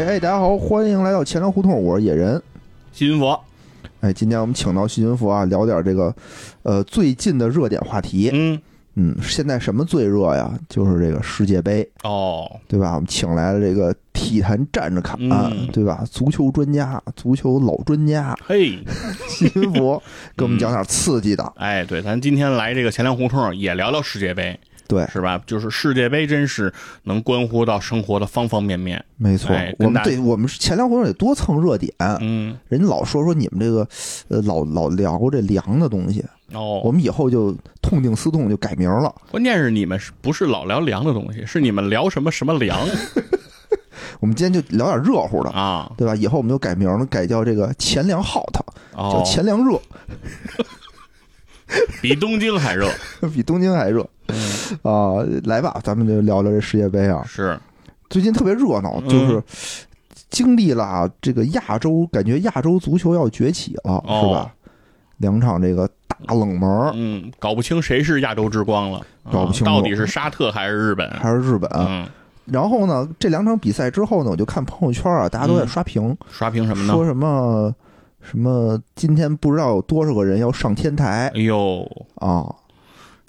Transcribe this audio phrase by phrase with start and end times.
[0.00, 2.42] 喂，哎，大家好，欢迎来到钱粮胡同，我是野人。
[2.90, 3.38] 西云佛，
[4.00, 6.14] 哎，今天我们请到细菌佛啊，聊点这个，
[6.62, 8.30] 呃，最近的热点话题。
[8.32, 8.58] 嗯，
[8.94, 10.58] 嗯，现在什么最热呀？
[10.70, 12.94] 就是这个世界杯，哦，对吧？
[12.94, 16.02] 我们请来了这个体坛站着看，嗯对吧？
[16.10, 18.78] 足球专家，足球老专家嘿，
[19.28, 20.02] 细菌佛，
[20.34, 21.44] 给我们讲点刺激的。
[21.56, 24.58] 哎，对，咱今天来这个钱粮胡同也聊聊世界杯，
[24.90, 25.40] 对，是吧？
[25.46, 26.72] 就是世界杯真是
[27.04, 29.02] 能关乎到生活的方方面面。
[29.16, 33.86] 没错哎，我们对我们是前两回得多蹭热点，嗯，人家老说说你们这个，
[34.28, 39.14] 呃，老老聊这凉的东西，哦我哦，们以后就痛定思痛，就改名了。
[39.30, 41.46] 关键是你们是不是老聊凉的东西？
[41.46, 42.78] 是你们聊什么什么凉
[44.18, 45.90] 我们今天就聊点热乎的，啊？
[45.96, 46.14] 对吧？
[46.16, 48.64] 以后我们就改名了，改叫这个钱粮 hot，叫
[48.96, 49.80] 哦，钱粮热，
[52.02, 52.90] 比东京还热。
[53.32, 54.36] 比东京还热嗯，
[54.82, 55.24] 啊！
[55.44, 57.22] 来吧，咱们就聊聊这世界杯啊。
[57.26, 57.58] 是，
[58.08, 59.42] 最近特别热闹，嗯就是
[60.30, 64.52] 经历了啊这个亚洲，感觉亚洲足球要崛起了，哦是吧？
[65.18, 71.10] 两场这个大冷门嗯，搞不清谁是亚洲之光了，啊搞不清楚到底是沙特还是日本？
[71.10, 72.08] 还是日本，嗯，
[72.46, 76.92] 然后呢，这两场比赛之后呢，我就看朋友圈啊，大家都在嗯刷屏，刷屏什么呢？
[76.94, 77.74] 说什么
[78.22, 81.82] 什么今天不知道有多少个人要上天台哎呦，
[82.14, 82.46] 啊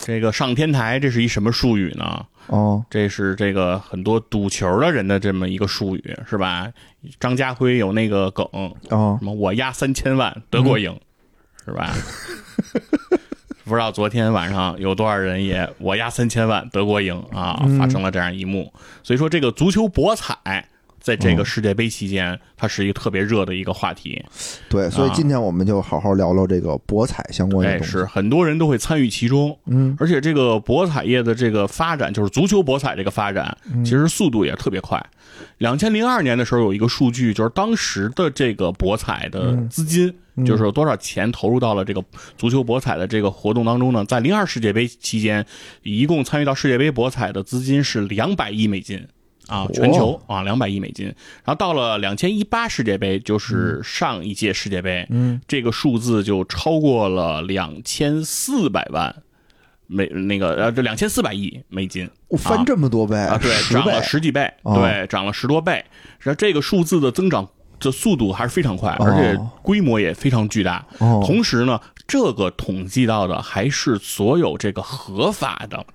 [0.03, 2.25] 这个上天台，这是一什么术语呢？
[2.47, 6.67] 哦这是这个很多赌球的人的这么一个术语，是吧？
[7.19, 8.45] 张家辉有那个梗，
[8.89, 9.17] 哦！
[9.19, 10.99] 什么我押三千万德国赢，
[11.65, 11.93] 是吧？
[13.63, 18.73] 不知道昨天晚上有多少人也我押三千万德国赢啊，嗯发生了这样一幕。
[19.03, 20.67] 所以说，这个足球博彩
[21.01, 24.23] 在这个嗯世界杯期间，它是一个特别热的一个话题。
[24.69, 27.91] 对，所以啊今天我们就好好聊聊这个博彩相关的哎，东西。
[27.91, 35.03] 是很多人都会参与其中，嗯而且这个博彩业的这个发展，就是足球博彩这个发展，嗯其实速度也特别快。
[35.57, 42.03] 两千零二年的时候有一个数据，就是当时的这个博彩的资金，嗯就是有多少钱投入到了这个
[42.37, 44.05] 足球博彩的这个活动当中呢？
[44.05, 45.43] 在零二世界杯期间，
[45.81, 49.07] 一共参与到世界杯博彩的资金是两百亿美金。
[49.51, 51.05] 啊，全球啊，两百亿美金。
[51.05, 59.13] 然后到了两千一八世界杯，就是上一届世界杯，嗯，这个数字就超过了两千四百万
[59.87, 65.83] 美那个呃，这两千四百亿美金我翻这么多倍啊，对，涨了十几倍，哦对，涨了十多倍。
[66.19, 67.45] 然后这个数字的增长
[67.77, 70.85] 的速度还是非常快，哦而且规模也非常巨大。
[70.99, 75.85] 哦，同时呢，这个统计到的还是所有这个合法的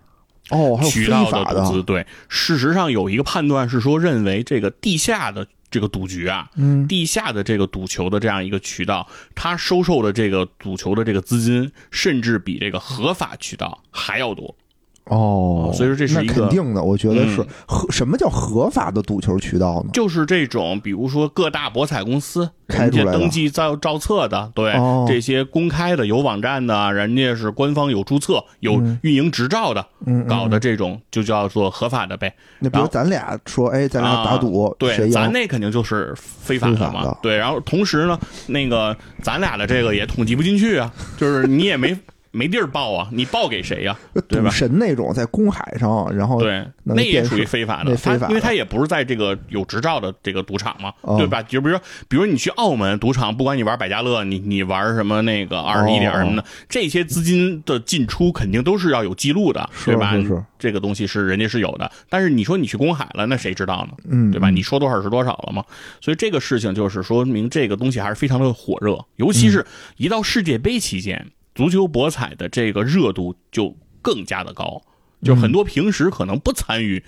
[0.51, 1.83] 哦，渠道的赌资。
[1.83, 14.57] 对，事实上有一个判断是说，认为这个地下的这个赌局啊，嗯地下的这个赌球的这样一个渠道，它收受的这个赌球的这个资金，甚至比这个合法渠道还要多。
[15.06, 19.91] 哦，所以说这是一个肯定的，我觉得是嗯合什么叫合法的赌球渠道呢？
[19.93, 29.87] 就是这种，比如说各大博彩公司，人开出来登记造造册的，对、哦这些公开的有网站的，人家是官方有注册、有运营执照的，
[30.28, 32.34] 搞的这种就叫做合法的呗。
[32.59, 37.05] 那比如咱俩说，哎，咱俩打赌，谁对，咱那肯定就是非法的嘛。
[37.05, 38.19] 的对，然后同时呢，
[38.49, 41.97] 那个咱俩的这个也统计不进去啊，就是你也没
[42.37, 43.97] 没地儿报啊，你报给谁呀、
[44.29, 51.43] 对吧赌神那种在公海上，然后对，那那也属于非法的，非法因为他也不是在这个有执照的这个赌场嘛，哦对吧？
[51.43, 60.13] 就比如说，比如你去澳门赌场，不管你玩百家乐，你你玩什么那个二十一点什么的，这些资金的进出肯定都是要有记录的，对吧？
[60.13, 63.97] 是是这个东西是人家是有的，但是你说你去公海了，那谁知道呢？
[64.11, 64.51] 嗯，对吧？
[64.51, 65.65] 你说多少是多少了嘛。
[66.01, 69.65] 所以这个事情就是说明这个东西还是非常的火热，尤其是
[69.97, 74.81] 一到世界杯期间，足球博彩的这个热度就更加的高。
[75.25, 77.03] 就很多平时可能不参与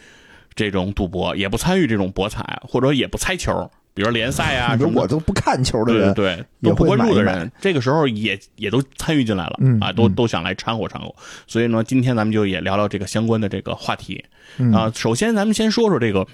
[0.54, 5.03] 这种赌博，也不参与这种博彩，或者也不猜球，比如联赛啊 你说什么。
[5.03, 11.14] 我都不看球的人，对，都不关注的人，这个时候也也都参与进来了、嗯啊，都嗯都想来掺和掺和。
[11.46, 14.25] 所以呢，今天咱们就也聊聊这个相关的这个话题。
[14.56, 16.26] 嗯啊，首先咱们先说说这个，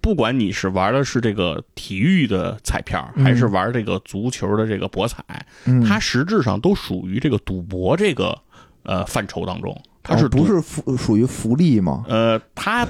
[0.00, 5.24] 不管你是玩的是这个体育的彩票，还是玩这个足球的这个博彩，
[5.64, 8.38] 嗯它实质上都属于这个赌博这个
[8.82, 9.80] 呃范畴当中。
[10.02, 12.04] 它是不是福属于福利吗？
[12.08, 12.84] 呃，它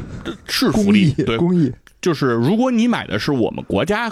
[0.48, 4.10] 是福利对，公益，就是如果你买的是我们国家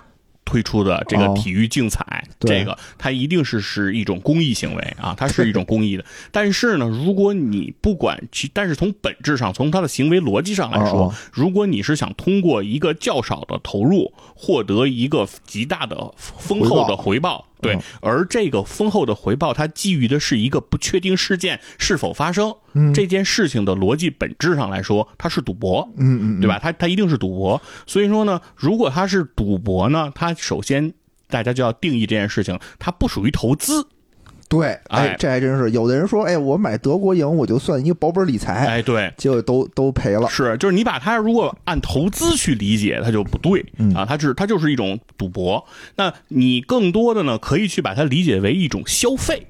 [0.50, 6.04] 推出的这个哦体育竞彩，对这个它一定是是一种公益行为啊，它是一种公益的。
[6.32, 17.46] 但是呢，如果你不管其，但是从本质上，从它的行为逻辑上来说，哦哦如果你是想通过一个较少的投入获得一个极大的丰厚的回报。
[17.60, 22.54] 对嗯，而这个丰厚的回报，它基于的是一个不确定事件是否发生。
[22.72, 25.88] 嗯这件事情的逻辑本质上来说，它是赌博。
[25.96, 26.58] 嗯嗯，对吧？
[26.60, 30.92] 它它一定是赌博，所以说呢，如果它是赌博呢，它首先
[31.28, 33.86] 大家就要定义这件事情，它不属于投资。
[34.50, 35.70] 对，哎哎，这还真是。
[35.70, 40.28] 有的人说，哎，我买德国赢，我就算一个保本理财，哎，对，结果都都赔了。
[40.28, 45.64] 是，就是你把它如果按投资去理解，它就不对嗯啊，它是它就是一种赌博。
[45.94, 49.46] 那你更多的呢，可以去把它理解为一种消费。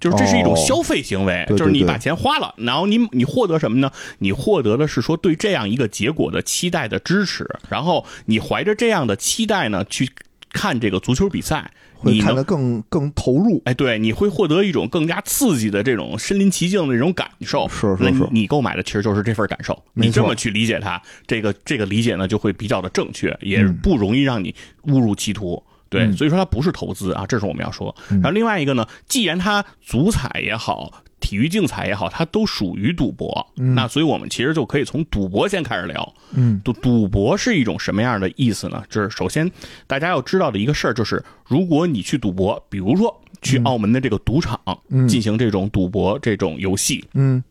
[0.00, 3.90] 就是这是一种哦消费行为，对对对就是你把钱花了，然后你你获得什么呢？
[4.18, 10.10] 你获得的是说对这样一个结果的期待的支持，然后你怀着这样的期待呢去
[10.52, 11.70] 看这个足球比赛，
[12.04, 13.60] 会看得更更投入。
[13.64, 17.68] 哎，对，你会获得一种更加刺激的这种身临其境的这种感受。
[17.68, 19.82] 是是是你购买的其实就是这份感受。
[19.94, 24.54] 你这么去理解它，这个这个理解呢就会比较的正确，也嗯不容易让你
[24.84, 25.62] 误入歧途。
[25.88, 27.94] 对，嗯所以说它不是投资啊，这是我们要说。
[28.08, 30.90] 然后另外一个呢，既然它足彩也好，
[31.24, 36.14] 体育竞彩也好，它都属于赌博，那所以我们其实就可以从赌博先开始聊。
[36.34, 38.84] 嗯，赌赌博是一种什么样的意思呢？
[38.90, 39.50] 就是首先
[39.86, 44.60] 大家要知道的一个事儿，就是如果你去赌博，比如说去澳门的这个赌场
[44.90, 45.08] 嗯。
[45.08, 47.42] 进行这种赌博这种游戏，嗯。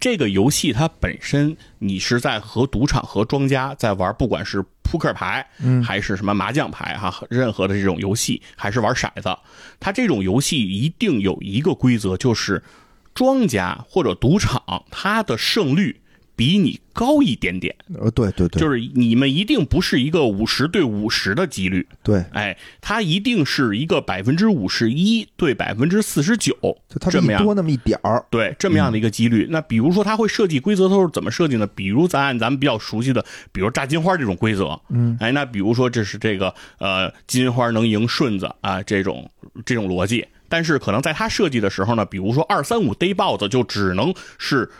[0.00, 5.84] 这个游戏它本身你是在和赌场和庄家在玩，不管是扑克牌，嗯。
[5.84, 9.28] 还是什么麻将牌哈，任何的这种游戏，还是玩骰子，
[9.78, 12.60] 它这种游戏一定有一个规则，就是
[13.14, 16.00] 庄家或者赌场它的胜率
[16.34, 26.56] 比你高一点点，呃，对对对，就是你们一定不是一个五十对五十的几率，对，哎，它一定是一个百分之五十一对百分之四十九
[27.10, 28.24] 这么样多那么一点儿。
[28.30, 29.46] 对，这么样的一个几率。
[29.50, 31.66] 那比如说，它会设计规则都是怎么设计呢？
[31.66, 39.30] 比如咱按咱们比较熟悉的，比如炸金花这种规则，嗯，哎，那比如说这是这个呃金花能赢顺子啊这种
[39.64, 40.26] 这种逻辑。
[40.52, 44.70] 但是可能在它设计的时候呢，比如说二三五逮豹子就只能是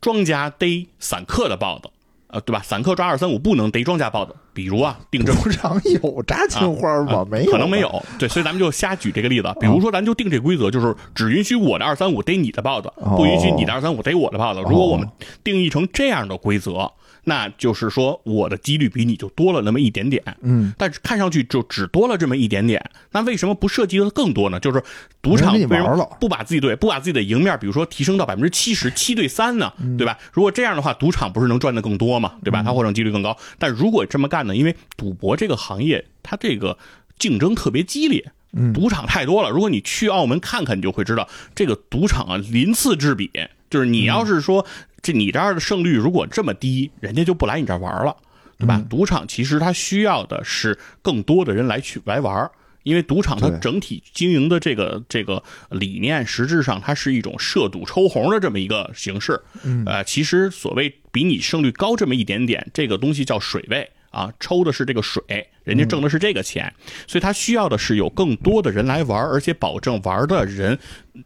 [0.00, 1.88] 庄家逮散客的豹子，
[2.26, 2.60] 呃，对吧？
[2.64, 4.34] 散客抓二三五不能逮庄家豹子。
[4.52, 7.18] 比如啊，定这么赌场有炸金花吗？
[7.18, 7.78] 啊没有，可能没。
[7.78, 8.04] 有。
[8.18, 9.54] 对，所以咱们就瞎举这个例子。
[9.60, 14.60] 比如说，咱就定这规则，就是只允许我的二三五逮你的豹子，哦不允许你的二三五逮我的豹子。
[14.62, 15.08] 如果我们
[15.44, 16.90] 定义成这样的规则，
[17.24, 20.22] 那就是说我的几率比你就多了那么一点点。
[20.40, 22.82] 嗯，但是看上去就只多了这么一点点。
[23.12, 24.58] 那为什么不设计的更多呢？
[24.60, 24.82] 就是
[25.20, 29.72] 赌场为什么不把自己对不把自己的赢面，比如说提升到百分之七十七对三呢？
[29.78, 30.18] 嗯对吧？
[30.32, 32.34] 如果这样的话，赌场不是能赚的更多嘛？
[32.44, 32.62] 对吧？
[32.62, 33.36] 它获胜几率更高。
[33.58, 34.56] 但如果这么干呢？
[34.56, 36.78] 因为赌博这个行业，它这个
[37.18, 38.32] 竞争特别激烈。
[38.52, 39.50] 嗯赌场太多了。
[39.50, 43.30] 如果你去澳门看看，你就会知道，这个赌场啊鳞次栉比。
[43.70, 44.66] 就是你要是说
[45.02, 48.16] 这你这儿的胜率如果这么低，人家就不来你这儿玩了，
[48.58, 48.82] 对吧？
[48.88, 52.50] 赌场其实它需要的是更多的人来去来玩儿。
[52.82, 59.38] 因为赌场它整体经营的这个这个理念，实质上它是一种涉赌抽红的这么一个形式。
[59.62, 65.22] 嗯呃，其实所谓比你胜率高这么一点点，这个东西叫水位啊，抽的是这个水，
[65.64, 66.72] 人家挣的是这个钱，
[67.06, 70.78] 所以他需要的是有更多的人来玩，而且保证玩的人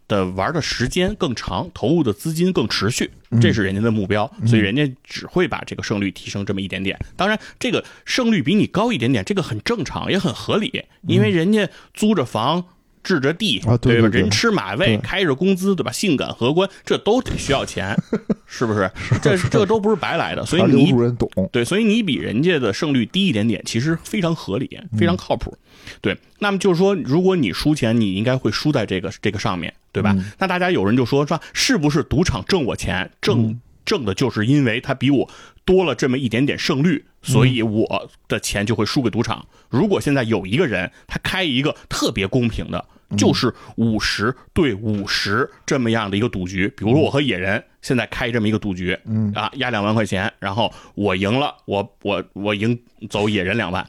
[0.06, 3.10] 的玩的时间更长，投入的资金更持续，
[3.40, 6.98] 这是人家的目标，所以人家只会把这个胜率提升这么一点点。
[7.16, 12.66] 当然，这个胜率比你高一点点，这个很正常，也很合理，因为人家租着房。
[13.04, 15.92] 置着地，啊对对对人吃马喂，开着工资，对吧？
[15.92, 17.96] 性感荷官，这都得需要钱，
[18.46, 18.90] 是不是？
[19.22, 20.92] 这这都不是白来的，所以你。
[21.52, 25.56] 对，所以你比人家的胜率低一点点，其实非常合理，非常靠谱。
[26.00, 30.16] 对，那么就是说，如果你输钱，你应该会输在这个这个上面，对吧？
[30.38, 35.28] 那大家有人就说说，是不是赌场挣我钱，挣挣的就是因为他比我
[35.66, 39.46] 多了这么一点点胜率，所以我的钱就会输给赌场。
[39.68, 42.82] 如果现在有一个人，他开一个特别公平的。
[43.16, 52.78] 就是五十对五十这么样的一个赌局，比如说我和野人现在开这么一个赌局，嗯啊，压两万块钱，然后我赢了，我我我赢
[53.08, 53.86] 走野人两万，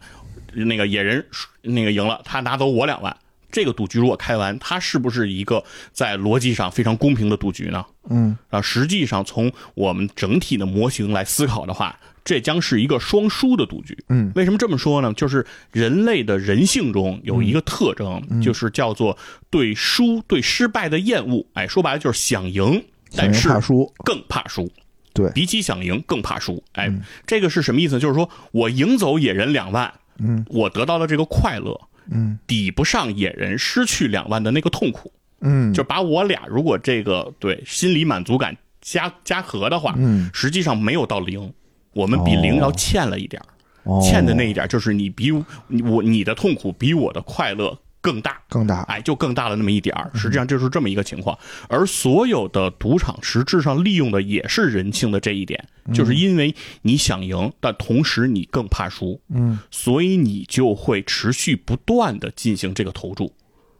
[0.54, 1.26] 那个野人
[1.62, 3.16] 那个赢了，他拿走我两万。
[3.52, 5.64] 这个赌局如果开完，它是不是一个
[5.94, 7.86] 在逻辑上非常公平的赌局呢？
[8.10, 13.98] 嗯啊，实际上从我们整体的模型来思考的话，这将是一个双输的赌局。
[14.10, 15.14] 嗯为什么这么说呢？
[15.14, 19.18] 就是人类的人性中有一个特征，嗯就是叫做
[19.50, 21.46] 对输、对失败的厌恶。
[21.54, 22.84] 哎，说白了就是想赢，
[23.16, 23.94] 但是怕输。
[24.04, 24.70] 更怕输。
[25.14, 26.62] 对比起想赢更怕输。
[26.74, 26.92] 哎，
[27.26, 28.00] 这个是什么意思？
[28.00, 31.80] 就是说我赢走野人两万，嗯我得到的这个快乐，
[32.12, 35.14] 嗯抵不上野人失去两万的那个痛苦。
[35.42, 41.54] 嗯，就把我俩如果这个对心理满足感加加和的话，嗯实际上没有到零，
[41.96, 43.48] 我们比零哦要欠了一点儿。
[43.86, 48.42] 哦欠的那一点就是你比我你的痛苦比我的快乐更大。
[48.50, 50.10] 更大，哎，就更大了那么一点儿。
[50.16, 51.38] 实际上就是这么一个情况，
[51.70, 63.32] 而所有的赌场实质上利用的也是人性的这一点，就是因为你想赢，但同时你更怕输，嗯所以你就会持续不断的进行这个投注。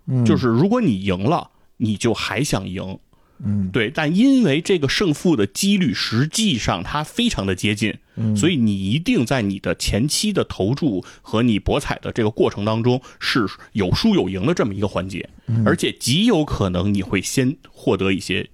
[0.06, 3.00] 嗯，就是如果你赢了，你就还想赢，
[3.44, 18.50] 嗯对，但因为这个胜负的几率实际上它非常的接近，嗯所以你一定在你的前期的投注和你博彩的这个过程当中是有输有赢的这么一个环节，嗯而且极有可能你会先获得一些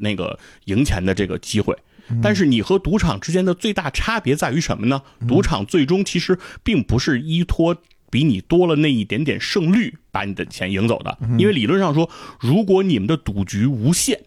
[0.00, 1.74] 那个赢钱的这个机会。
[2.08, 5.02] 嗯但是你和赌场之间的最大差别在于什么呢？
[5.26, 7.76] 赌场最终其实并不是依托
[8.10, 12.08] 比你多了那一点点胜率把你的钱赢走的，因为理论上说，
[12.40, 14.20] 如果你们的赌局无限，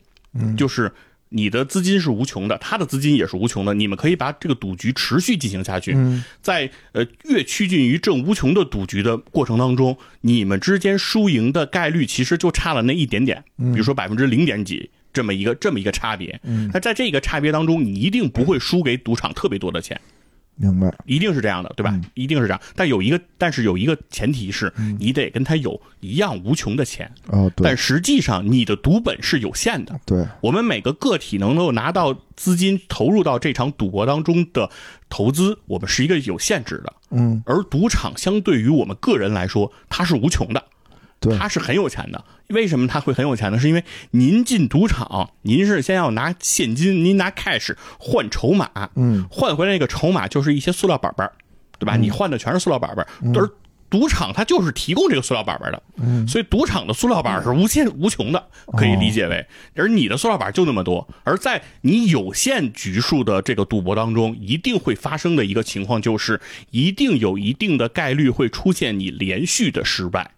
[0.57, 0.91] 就是
[1.29, 5.95] 你的资金是无穷的，他的资金也是无穷的，你们可以把这个赌局持续进行下去。
[6.41, 14.89] 在呃越趋近于正无穷的赌局的过程当中，你们之间输赢的概率其实就差了那一点点，比如说百分之零点几。
[15.11, 16.39] 这么一个这么一个差别，
[16.71, 19.99] 那在这个差别当中，你一定不会输给赌场特别多的钱，
[20.61, 21.97] 明白，一定是这样的，对吧？
[22.15, 22.61] 一定是这样。
[22.75, 29.97] 但有一个，但是有一个前提是，你得跟他有一样无穷的钱，哦，对但实际上你的赌本是有限的。
[30.05, 34.69] 对，我们每个个体能够拿到资金投入到这场赌博当中的
[35.09, 36.93] 投资，我们是一个有限制的。
[37.11, 40.61] 嗯，而赌场相对于我们个人来说，它是无穷的，
[41.19, 41.37] 对。
[41.37, 42.23] 它是很有钱的。
[42.47, 42.87] 为什么？
[42.87, 43.59] 他会很有钱呢？
[43.59, 51.31] 是因为您进赌场，您是先要拿现金，您拿 cash 换筹码，嗯，换回来那个筹码就是一些塑料板板，
[51.77, 51.95] 对吧？
[51.95, 53.47] 你换的全是塑料板板，而
[53.89, 56.27] 赌场它就是提供这个塑料板板的，嗯。
[56.27, 58.47] 所以赌场的塑料板是无限无穷的，
[58.77, 59.45] 可以理解为，
[59.75, 66.39] 而你的塑料板就那么多，而在你有限局数的这个赌博当中，一定会发生的一个情况就是，
[66.71, 70.31] 一定有一定的概率会出现你连续的失败，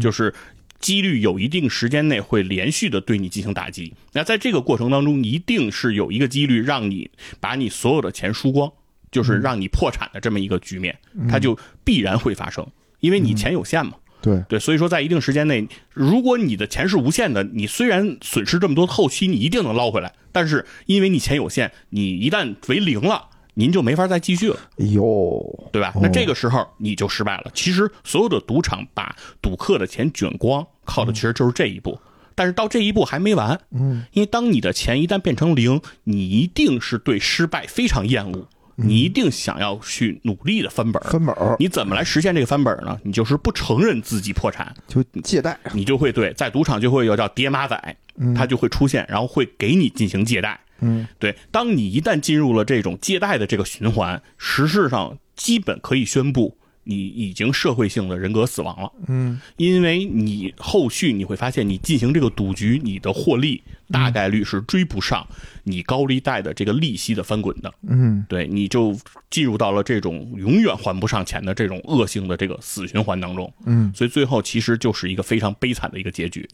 [0.00, 0.32] 就是。
[0.80, 8.72] 几率有一定时间内会连续的对你进行打击，那在这个过程当中，一定是有一个几率让你把你所有的钱输光，
[9.10, 10.96] 就是让你破产的这么一个局面，
[11.28, 12.64] 它就必然会发生，
[13.00, 13.94] 因为你钱有限嘛。
[14.22, 24.56] 对，对，所以说在一定时间内，如果你的钱是无限的，你虽然损失这么多，后期你一定能捞回来，但是因为你钱有限，你一旦为零了，您就没法再继续了。
[24.78, 25.92] 哎呦，对吧？
[26.00, 27.50] 那这个时候你就失败了。
[27.52, 31.98] 其实所有的赌场把赌客的钱卷光，靠的其实就是这一步。
[32.36, 38.46] 但是到这一步还没完，嗯，因为当你的钱一旦变成零，你一定是对失败非常厌恶，
[38.76, 41.10] 你一定想要去努力的翻本儿。
[41.10, 42.96] 翻本儿你怎么来实现这个翻本儿呢？
[43.02, 47.96] 你就是不承认自己破产，就借贷，你就会对在赌场就会有叫爹妈仔，
[48.36, 50.60] 他就会出现，然后会给你进行借贷。
[50.80, 58.90] 嗯，对，当你一旦进入了这种借贷的这个循环，实质上基本可以宣布你已经社会性的人格死亡了。
[59.08, 65.26] 嗯，因为你后续你会发现，你进行这个赌局，你的获利大概率是追不上
[65.64, 67.70] 你高利贷的这个利息的翻滚的。
[67.86, 68.96] 嗯，对，你就
[69.28, 73.52] 进入到了这种永远还不上钱的这种恶性的这个死循环当中。
[73.66, 76.48] 嗯，所以最后其实就是一个非常悲惨的一个结局。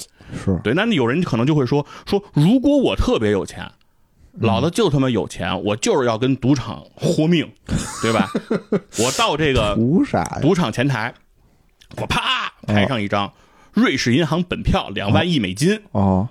[0.45, 3.71] 是，对，那有人可能就会说说，如果我特别有钱，
[4.41, 7.49] 老子就他妈有钱，我就是要跟赌场豁命，
[8.03, 8.29] 对吧？
[8.99, 9.77] 我到这个？
[10.43, 11.15] 赌场前台，
[11.97, 13.33] 我啪拍上一张
[13.73, 16.29] 瑞士银行本票两万亿美金，哦，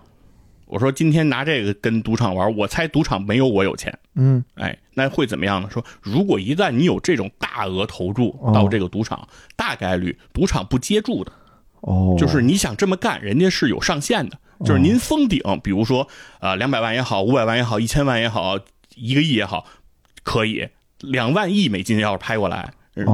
[0.65, 3.98] 我说今天拿这个跟赌场玩，我猜赌场没有我有钱。
[4.15, 5.69] 嗯，哎，那会怎么样呢？
[5.72, 11.31] 说如果一旦你有这种大额投注哦到这个赌场，大概率赌场不接住的。
[11.81, 14.38] 哦，就是你想这么干，人家是有上限的。
[14.65, 16.08] 就是您封顶，比如说
[16.39, 18.58] 呃两百万也好，五百万也好，一千万也好，
[18.96, 19.65] 一个亿也好，
[20.24, 20.67] 可以
[21.00, 22.74] 两万亿美金要是拍过来。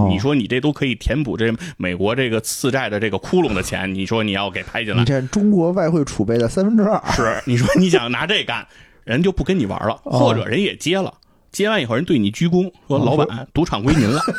[0.09, 8.67] 你说你这都可以填补这美国这个次债的这个窟窿的钱，你说你要给拍进来你，占中国外汇储备的三分之二，是你说你想拿这干，
[9.05, 10.19] 人就不跟你玩了，哦。
[10.19, 11.13] 或者人也接了，
[11.51, 14.21] 接完以后人对你鞠躬，说哦老板，赌场归您了。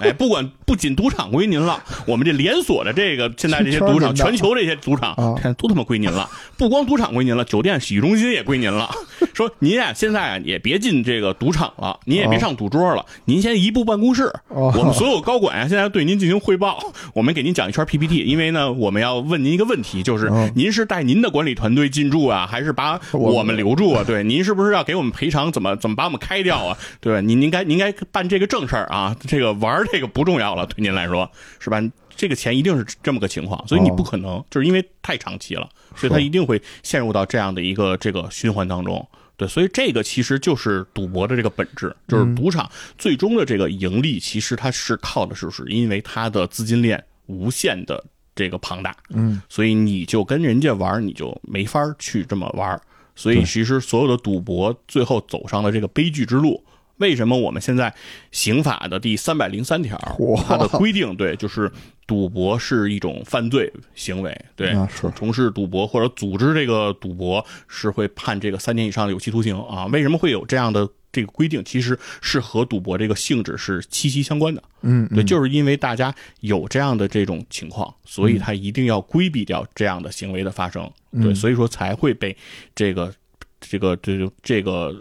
[0.00, 5.14] 哎，不管不仅赌场归您了，我们这连锁的这个现在这些赌场，全球这些赌场
[5.56, 6.28] 都他妈归您了。
[6.56, 8.90] 不光赌场归您了，酒店洗浴中心也归您了。
[9.32, 14.24] 说您啊，现在啊也别进这个赌场了，您也别上赌桌了，您先移步办公室。
[14.48, 16.80] 哦我们所有高管啊，现在对您进行汇报，
[17.14, 24.02] 我们给您讲一圈 PPT，因为呢，我们要问您一个问题，就是哦您是带您的管理团队进驻啊，还是把我我们留住啊？
[24.04, 25.52] 对，您是不是要给我们赔偿？
[25.52, 26.78] 怎么怎么把我们开掉啊？
[27.00, 27.20] 对吧？
[27.20, 31.82] 您应该您该办这个正事儿啊，这个玩儿这个不重要了，对您来说是吧？
[32.14, 39.04] 这个钱一定是这么个情况，所以你不可能，就是因为太长期了，所以他一定会陷入到这样的一个这个循环当中。
[39.38, 48.04] 对，所以这个其实就是赌博的这个本质，就是赌场最终的这个盈利，其实它是靠的是，是因为它的资金链无限的
[48.36, 52.80] 这个庞大，嗯所以你就跟人家玩儿，你就没法儿去这么玩儿。
[53.14, 56.64] 所以其实所有的赌博最后走上了这个悲剧之路。
[56.98, 57.92] 为什么我们现在
[58.30, 59.98] 刑法的第三百零三条
[60.46, 61.68] 它的规定，对，就是
[62.06, 64.72] 赌博是一种犯罪行为，对
[65.16, 69.86] 从事赌博或者组织这个赌博是会判这个三年以上的有期徒刑啊。
[69.86, 71.62] 为什么会有这样的这个规定？
[71.64, 74.62] 其实是和赌博这个性质是息息相关的。
[74.80, 80.82] 嗯，对，嗯就是因为大家有这样的这种情况，所以他一定要规避掉这样的行为的发生。
[81.12, 82.36] 对，嗯所以说才会被
[82.74, 83.12] 这个
[83.60, 84.94] 这个这个这个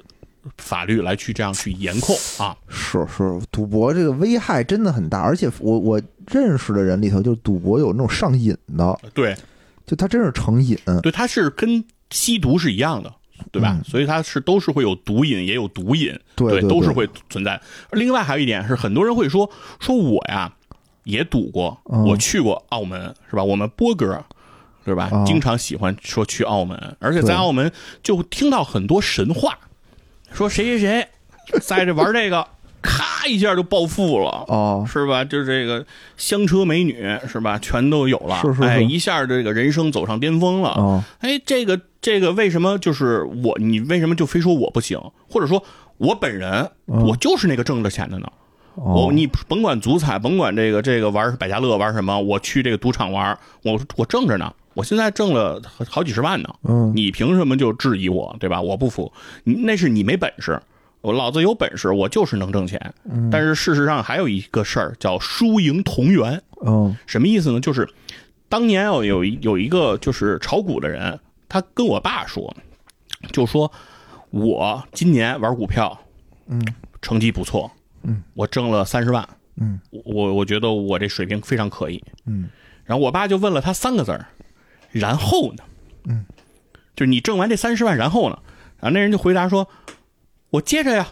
[0.57, 2.55] 法律来去这样去严控啊。
[2.67, 9.35] 是是，赌博这个危害真的很大，而且我我认识的人里头，就赌博有那种上瘾的，对
[9.85, 10.77] 就他真是成瘾。
[11.01, 13.13] 对，他是跟吸毒是一样的。
[13.51, 13.75] 对吧？
[13.77, 17.59] 嗯所以它是都是会有毒瘾，也有毒瘾，对对对都是会存在。
[17.91, 20.51] 另外还有一点是，很多人会说说我呀
[21.03, 23.43] 也赌过，嗯我去过澳门，是吧？
[23.43, 24.23] 我们波哥。
[24.83, 25.09] 对吧？
[25.13, 27.71] 啊经常喜欢说去澳门，而且在澳门
[28.01, 29.55] 就听到很多神话，
[30.33, 31.07] 说谁谁谁
[31.61, 32.47] 在这玩这个，
[32.81, 35.23] 咔一下就暴富了，哦，是吧？
[35.23, 35.85] 就这个
[36.17, 36.97] 香车美女
[37.27, 40.69] 是吧，全都有了，是是是哎，一下这个人生走上巅峰了。
[40.71, 43.57] 哦，哎，这个这个为什么就是我？
[43.59, 44.99] 你为什么就非说我不行？
[45.29, 45.63] 或者说
[45.97, 48.27] 我本人，嗯我就是那个挣着钱的呢？
[48.75, 54.51] 哦我，你甭管足彩，甭管这个这个玩百家乐玩什么，我去这个赌场玩，我我挣着呢。
[54.73, 58.61] 我现在挣了好几十万呢，嗯，你凭什么就质疑我，对吧？
[58.61, 59.11] 我不服，
[59.43, 60.57] 那是你没本事，
[61.01, 62.93] 我老子有本事，我就是能挣钱。
[63.05, 67.59] 嗯但是事实上还有一个事儿叫输赢同源，嗯什么意思呢？
[67.59, 67.87] 就是
[68.47, 72.55] 当年有有一有一个就是炒股的人，他跟我爸说，
[73.31, 73.71] 就说
[74.29, 75.97] 我今年玩股票，
[76.47, 76.61] 嗯，
[77.01, 77.71] 成绩不错，
[78.03, 82.49] 嗯，我挣了三十万，嗯，我我觉得我这水平非常可以，嗯，
[82.85, 84.27] 然后我爸就问了他三个字儿，
[84.91, 85.63] 然后呢？
[86.05, 86.25] 嗯，
[86.95, 88.37] 就是你挣完这三十万，然后呢？
[88.79, 89.67] 然后那人就回答说，
[90.51, 91.07] 我接着呀，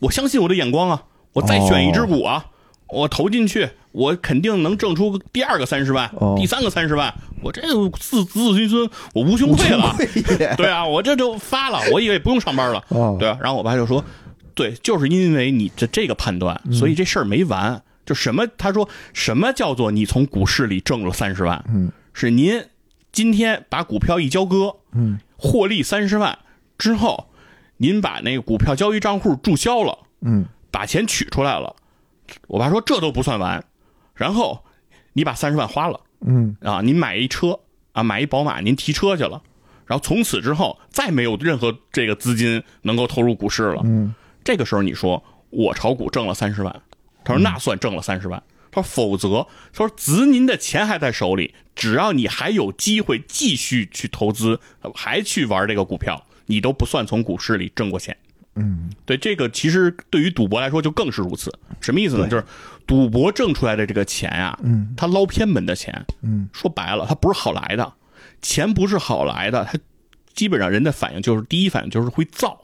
[0.00, 2.46] 我相信我的眼光啊，我再选一只股啊，
[2.88, 7.62] 我投进去，我肯定能挣出第二个三十万，哦第三个三十万，我这
[7.98, 9.94] 自子子孙孙，我无穷匮了。
[9.96, 12.84] 对 对啊，我这就发了，我以为不用上班了。
[12.88, 14.04] 哦，对啊，然后我爸就说，
[14.54, 17.82] 对，就是因为你这这个判断，所以这事儿没完。
[18.06, 18.44] 就什么？
[18.58, 21.64] 他说什么叫做你从股市里挣了三十万？
[21.68, 22.64] 嗯，是您
[23.12, 26.36] 今天把股票一交割，嗯，获利三十万
[26.76, 27.28] 之后，
[27.82, 31.74] 您把那个股票交易账户注销了，嗯把钱取出来了。
[32.46, 33.64] 我爸说这都不算完，
[34.14, 34.62] 然后
[35.14, 35.98] 你把三十万花了。
[36.20, 37.58] 嗯啊，您买一车
[37.92, 39.40] 啊，买一宝马，您提车去了，
[39.86, 43.80] 然后从此之后再没有任何这个资金能够投入股市了。
[43.86, 44.14] 嗯
[44.44, 46.82] 这个时候你说我炒股挣了三十万，
[47.24, 48.42] 他说那算挣了三十万。
[48.70, 54.60] 他说否则，他说子您的钱还在手里，只要你还有机会继续去投资，
[54.94, 58.16] 还去玩这个股票，你都不算从股市里挣过钱。
[58.56, 61.56] 嗯对这个，其实对于赌博来说就更是如此。
[61.80, 62.26] 什么意思呢？
[62.28, 62.44] 就是
[62.86, 67.92] 赌博挣出来的这个钱啊，嗯他捞偏门的钱，嗯，说白了，它不是好来的，
[68.42, 69.78] 钱不是好来的，它
[70.34, 72.60] 基本上人的反应就是第一反应就是会造，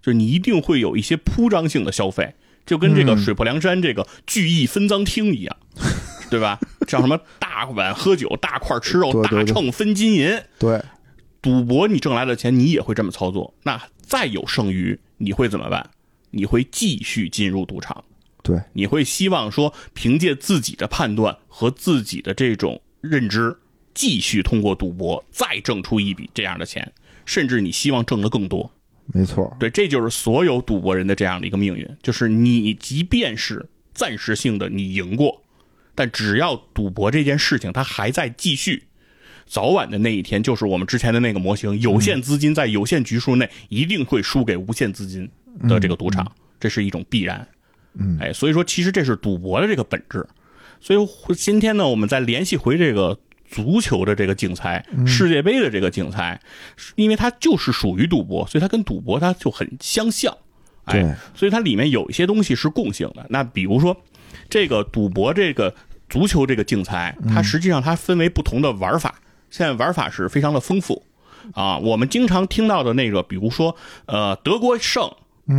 [0.00, 5.56] 就是你一定会有一些铺张性的消费，就跟这个嗯水泊梁山这个聚义分赃厅一样，
[6.30, 6.60] 对吧？
[6.86, 10.80] 像什么大碗喝酒、大块吃肉、对对对大秤分金银，对，
[11.44, 15.90] 赌博你挣来的钱你也会这么操作，那再有剩余你会怎么办？
[16.30, 18.02] 你会继续进入赌场。
[18.42, 23.54] 对，你会希望说凭借自己的判断和自己的这种认知，
[23.92, 26.90] 继续通过赌博再挣出一笔这样的钱，
[27.26, 28.72] 甚至你希望挣得更多。
[29.12, 35.42] 没错，对，这就是所有赌博人的这样的一个命运，就是你即便是暂时性的你赢过，
[35.94, 38.84] 但只要赌博这件事情它还在继续，
[39.46, 45.28] 早晚的那一天就是我们之前的那个模型，有限资金在有限局数内一定会输给无限资金
[45.68, 47.46] 的这个赌场，这是一种必然。
[47.96, 50.26] 嗯哎，所以说其实这是赌博的这个本质。
[50.80, 56.38] 所以今天呢，我们再联系回这个足球的这个竞猜，世界杯的这个竞猜，
[56.96, 60.36] 因为它就是属于赌博，所以它跟赌博它就很相像。
[60.86, 63.24] 对哎，所以它里面有一些东西是共性的。
[63.30, 63.96] 那比如说，
[64.50, 65.74] 这个赌博这个
[66.10, 69.14] 足球这个竞猜，它实际上它分为不同的玩法，
[69.54, 71.04] 现在玩法是非常的丰富。
[71.52, 71.78] 啊。
[71.78, 75.08] 我们经常听到的那个，比如说呃，德国胜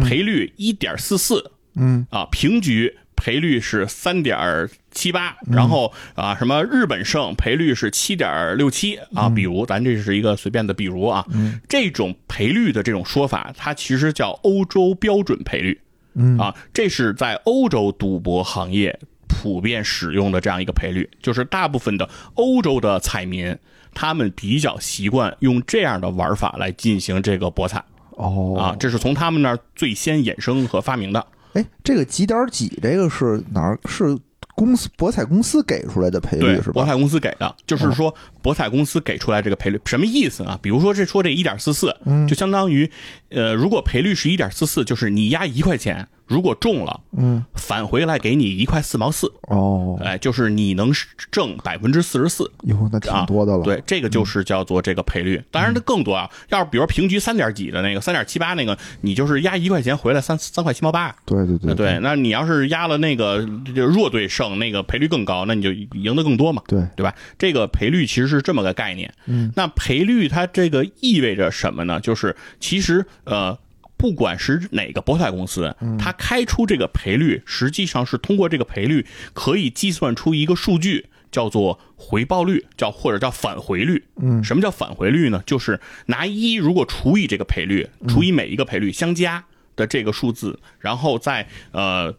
[0.01, 2.05] 赔率一点四四，嗯。
[2.09, 11.25] 啊，平局赔率是三点七八，然后啊，什么日本胜赔率是七点六七啊，比如咱这是一个随便的比如啊，
[11.69, 15.79] 这种赔率的这种说法，它其实叫欧洲标准赔率。
[16.15, 16.37] 嗯。
[16.37, 23.57] 啊，这是在欧洲赌博行业普遍使用的这样一个赔率，就是大部分的欧洲的彩民，
[23.95, 31.25] 他们比较习惯用这样的玩法来进行这个博彩哦啊，这是从他们那儿最先衍生和发明的。
[31.53, 33.79] 哎，这个几点几，这个是哪儿？
[33.85, 34.15] 是
[34.55, 36.73] 公司博彩公司给出来的赔率，是吧？
[36.73, 40.57] 博彩公司给的，就是说博彩公司给出来这个赔率什么意思啊？
[40.61, 42.89] 比如说这说这一点四四，嗯就相当于，
[43.29, 50.91] 呃，如果赔率是一点四四，就是你压一块钱，如果中了，嗯，返回来给你一块四毛四，哦，哎，就是你能
[51.31, 52.51] 挣百分之四十四。
[52.63, 53.63] 哟，那挺多的了。
[53.63, 55.41] 对，这个就是叫做这个赔率。
[55.51, 56.29] 当然，它更多啊。
[56.49, 61.15] 要是比如平局三点几的那个，三点七八那个，你就是压一块钱回来三三块七毛八。
[61.25, 67.13] 对对对对，那你要是压了那个这弱队胜，那个赔率更高，那你就赢得更多嘛，对，对吧？
[67.37, 69.13] 这个赔率其实是这么个概念。
[69.27, 71.99] 嗯，那赔率它这个意味着什么呢？
[71.99, 73.57] 就是其实呃。
[73.97, 84.03] 不管是哪个博彩公司，它开出这个赔率，实际上是通过这个赔率可以计算出一个数据，叫做回报率，叫或者叫返回率。
[84.17, 85.41] 嗯，什么叫返回率呢？
[85.45, 92.13] 就是拿一如果除以这个赔率，除以每一个赔率相加的这个数字，然后再呃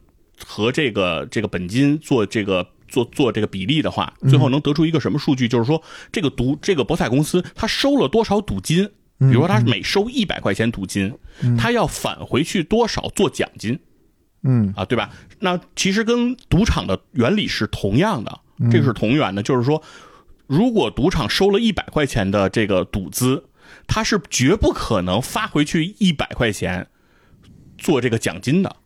[0.44, 5.46] 和这个这个本金做这个做做这个比例的话，最后能得出一个什么数据？
[5.46, 11.12] 就是说这个赌这个博彩公司它收了多少赌金，比如说他每收一百块钱赌金，
[11.56, 13.78] 他要返回去多少做奖金
[14.42, 15.10] 嗯啊，对吧？
[15.40, 19.82] 那其实跟赌场的原理是同样的，这个是同源的，就是说，
[20.46, 23.44] 如果赌场收了一百块钱的这个赌资，
[23.86, 26.88] 他是绝不可能发回去一百块钱
[27.78, 28.76] 做这个奖金的。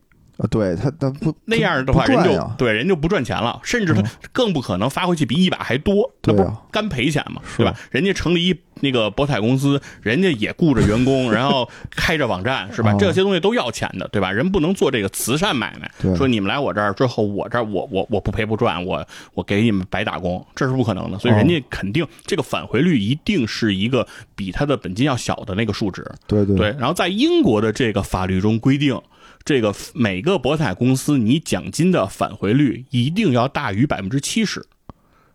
[0.41, 4.01] 啊，对他他不那样的话，人就对人就不赚钱了，甚至他
[4.31, 7.75] 更不可能发回去比一百还多，那不干赔钱嘛，是对吧？
[7.91, 12.97] 人家成立一那个博彩公司，人家也雇着员工，然后开着网站，是吧哦？
[12.99, 14.31] 这些东西都要钱的，对吧？
[14.31, 21.19] 人不能做这个慈善买卖对，说你们来我这儿之后，我这儿我我我不赔不赚，我我给你们白打工，这是不可能的。
[21.19, 26.03] 所以哦人家肯定这个返回率一定是一个比他的本金要小的那个数值。
[26.25, 28.99] 对对对，然后在英国的这个法律中规定，
[29.43, 34.65] 这个每个博彩公司你奖金的返回率一定要大于百分之七十，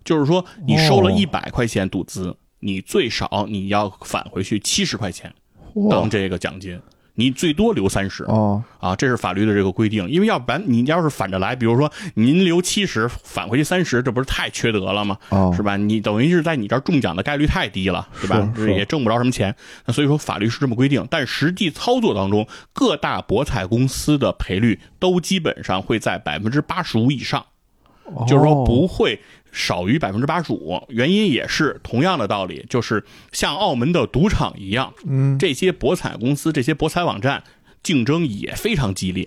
[0.05, 1.16] 就是说你收了哦。
[1.16, 5.35] 一百块钱赌资，你最少你要返回去七十块钱
[5.75, 5.90] 哇。
[5.90, 6.81] 当这个奖金，
[7.16, 8.22] 你最多留三十。
[8.24, 15.18] 哦啊，这是法律的这个规定，因为要不然你要是反着来，比如说您留七十，返回去三十，这不是太缺德了吗？
[15.31, 15.76] 哦是吧？
[15.76, 18.48] 你等于是在你这儿中奖的概率太低了，是吧？
[18.55, 19.52] 是是也挣不着什么钱。
[19.87, 27.44] 那所以说法律是这么规定，但实际操作当中，各大博彩公司的赔率都基本上会在百分之八十五以上，
[28.29, 29.20] 就是说不会
[29.57, 30.79] 少于百分之八十五。
[30.88, 37.42] 原因也是同样的道理，就是像澳门的赌场一样，嗯这些博彩公司、这些博彩网站
[37.83, 39.27] 竞争也非常激烈。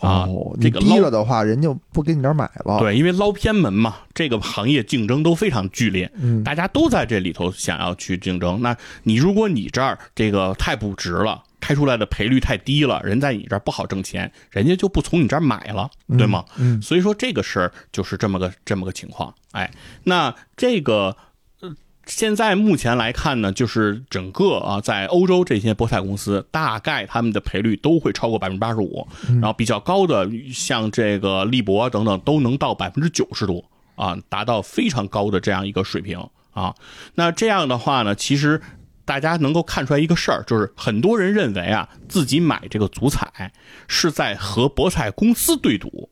[0.00, 8.60] 啊哦，这个低了的话，人就不给你这儿买了。，对，因为捞偏门嘛，这个行业竞争都非常剧烈，嗯大家都在这里头想要去竞争。
[8.60, 16.44] 那你如果你这儿这个太不值了，开出来的赔率太低了，人在你这儿不好挣钱，人家就不从你这儿买了，对吗？
[16.58, 19.34] 嗯所以说这个事儿就是这么个这么个情况。
[19.52, 19.70] 哎，
[20.04, 21.16] 那这个。
[21.60, 21.74] 呃
[22.08, 33.64] 现在目前来看呢，就是整个啊，在欧洲这些博彩公司，大概他们的赔率都会超过百分之八十五，然后比较高的像这个利博等等，都能到百分之九十多
[33.96, 36.72] 啊，达到非常高的这样一个水平啊。
[37.16, 38.62] 那这样的话呢，其实
[39.06, 43.50] 大家能够看出来一个事儿，就是很多人认为啊，自己买这个足彩
[43.88, 46.10] 是在和博彩公司对赌，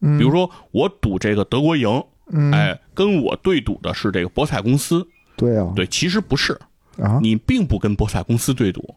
[0.00, 0.16] 嗯。
[0.18, 5.04] 比如说我赌这个德国赢，嗯，哎，跟我对赌的是这个博彩公司，
[5.36, 6.52] 对啊，对，其实不是，
[6.98, 8.94] 啊，你并不跟博彩公司对赌，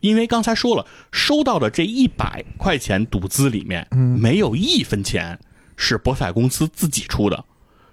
[0.00, 4.18] 因为刚才说了，收到的这一百块钱赌资里面，嗯。
[4.18, 5.38] 没有一分钱
[5.76, 7.44] 是博彩公司自己出的，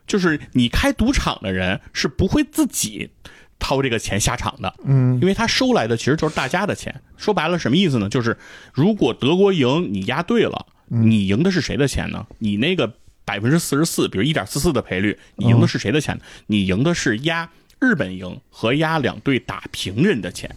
[0.08, 3.10] 就是你开赌场的人是不会自己
[3.60, 7.02] 掏这个钱下场的，嗯因为他收来的其实就是大家的钱。
[7.18, 8.10] 说白了，什么意思呢？
[8.10, 8.38] 就是
[8.74, 12.26] 如果德国赢，你押对了，嗯你赢的是谁的钱呢？
[12.40, 16.20] 你那个百分之四十四，比如一点四四的赔率，你赢的是谁的钱？
[16.48, 20.54] 你赢的是押日本赢和押两队打平人的钱，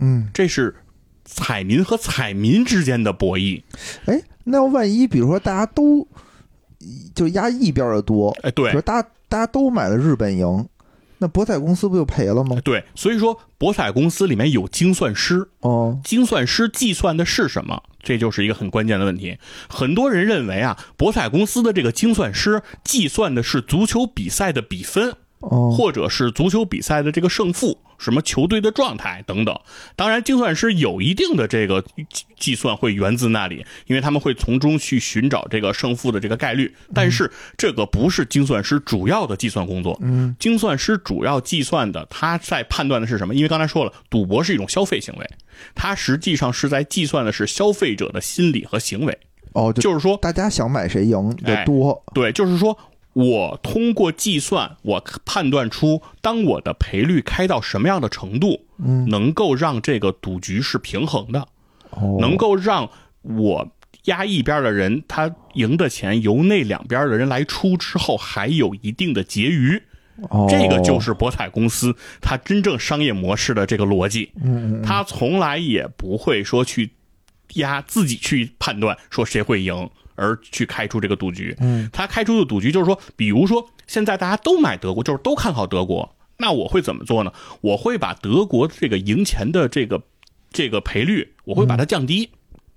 [0.00, 0.74] 嗯，这是
[1.24, 3.62] 彩民和彩民之间的博弈。
[4.04, 6.06] 哎，那要万一比如说大家都
[7.14, 10.68] 就压一边的多，哎，对大家大家都买了日本赢，
[11.22, 12.60] 那博彩公司不就赔了吗？
[12.64, 17.80] 对，所以说博彩公司里面有精算师，哦，精算师计算的是什么？
[18.02, 19.38] 这就是一个很关键的问题。
[19.68, 29.58] 很多人认为啊，博彩公司的这个精算师计算的是足球比赛的比分，哦，或者是足球比赛的这个胜负，什么球队的状态等等。
[29.96, 36.74] 当然，精算师有一定的这个计计算会源自那里，因为他们会从中去寻找这个胜负的这个概率。
[36.92, 39.98] 但是这个不是精算师主要的计算工作。
[40.02, 43.34] 嗯，精算师主要计算的，他在判断的是什么？
[43.34, 45.30] 因为刚才说了，赌博是一种消费行为，
[45.74, 49.16] 他实际上是在计算的是消费者的心理和行为。
[49.52, 52.76] 哦，就是说，大家想买谁赢的哎多，对，就是说
[53.14, 61.46] 我通过计算，我判断出当我的赔率开到什么样的程度，嗯，能够让这个赌局是平衡的，
[61.90, 62.88] 哦，能够让
[63.22, 63.70] 我
[64.04, 69.82] 压一边的人他赢的钱由那两边的人来出之后，还有一定的结余。
[70.30, 70.46] 哦。
[70.48, 74.32] 这个就是博彩公司它真正商业模式的这个逻辑。
[74.42, 74.82] 嗯嗯。
[74.82, 76.90] 他从来也不会说去
[77.54, 81.56] 压自己去判断说谁会赢，而去开出这个赌局。
[81.60, 87.32] 嗯，他开出的赌局就是说，比如说现在大家都买德国，就是都看好德国，那我会怎么做呢？
[87.60, 90.02] 我会把德国这个赢钱的这个
[90.50, 92.30] 这个赔率，我会把它降低。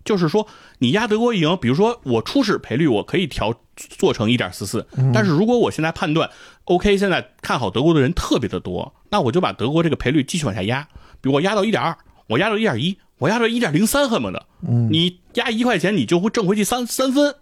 [0.04, 6.30] 就是说，你压德国赢，比如说我初始赔率我可以调做成一点四四，但是如果我现在判断
[6.66, 10.88] ，OK，现在看好德国的人特别的多，那我就把德国这个赔率继续往下压，
[11.22, 17.36] 比如我压到一点二，我压到一点一，我压到一点零三，恨不得，嗯你压一块钱，你就会挣回去三三分，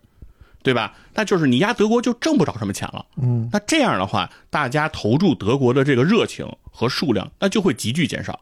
[0.62, 0.96] 对吧？
[1.16, 3.06] 那就是你压德国就挣不着什么钱了。
[3.22, 8.40] 嗯那这样的话，大家投注德国的这个热情和数量，那就会急剧减少。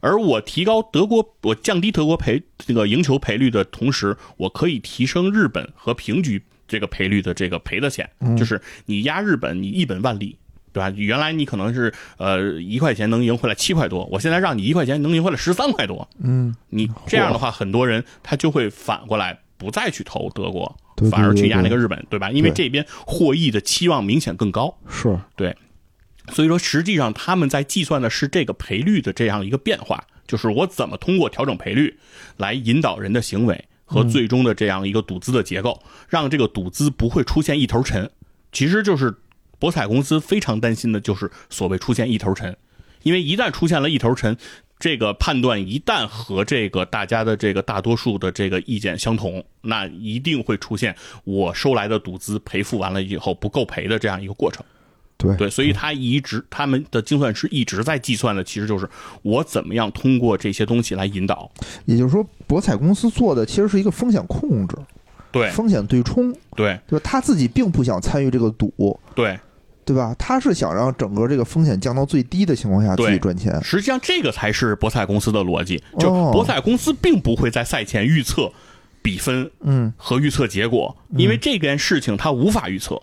[0.00, 10.36] 而我提高德国，我降低德国赔这个赢球赔率的同时，我可以提升日本和平局这个赔率的这个赔的钱，就是你压日本，你一本万利。
[10.74, 10.92] 对吧？
[10.96, 22.28] 原来你可能是呃一块钱能赢回来七块多，我现在让你一块钱能赢回来十三块多，嗯，你这样的话，很多人他就会反过来不再去投德国，对对反而去压那个日本，对吧？
[22.32, 24.76] 因为这边获益的期望明显更高。
[24.88, 25.56] 是，对，
[26.32, 31.96] 所以说实际上他们在计算的是这个赔率的这样一个变化，就是我怎么通过调整赔率
[32.36, 38.10] 来引导人的行为和最终的这样一个赌资的结构，让这个赌资不会出现一头沉。
[38.50, 39.14] 其实就是
[39.64, 42.54] 博彩公司非常担心的就是所谓出现一头沉，
[43.02, 44.36] 因为一旦出现了一头沉。
[44.78, 54.62] 这个判断一旦和这个大家的这个大多数的这个意见相同，那一定会出现我收来的赌资赔付完了以后不够赔的这样一个过程。
[55.16, 58.86] 对对，所以他一直他们的精算师一直在计算的，其实就是
[59.22, 61.50] 我怎么样通过这些东西来引导。
[61.86, 64.76] 也就是说，博彩公司做的其实是一个风险控制、
[65.32, 67.00] 对风险对冲，对对吧？
[67.02, 69.38] 他自己并不想参与这个赌，对，
[69.84, 70.14] 对吧？
[70.18, 73.62] 他是想让整个这个风险降到最低的情况下自己赚钱。
[73.62, 78.50] 实际上这个才是博彩公司的逻辑，就哦博彩公司并不会在赛前预测
[79.02, 83.00] 比分嗯，和预测结果，因为这件事情他无法预测，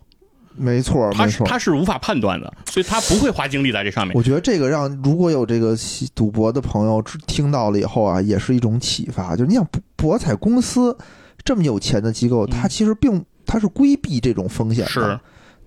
[0.56, 1.48] 没错，他是没错。
[1.48, 4.16] 它是无法判断的，所以他不会花精力在这上面。
[4.16, 5.76] 我觉得这个让如果有这个
[6.16, 9.36] 赌博的朋友听到了以后啊，也是一种启发。
[9.36, 10.98] 就是你想博博彩公司
[11.44, 15.20] 这么有钱的机构，它其实并它是规避这种风险的，是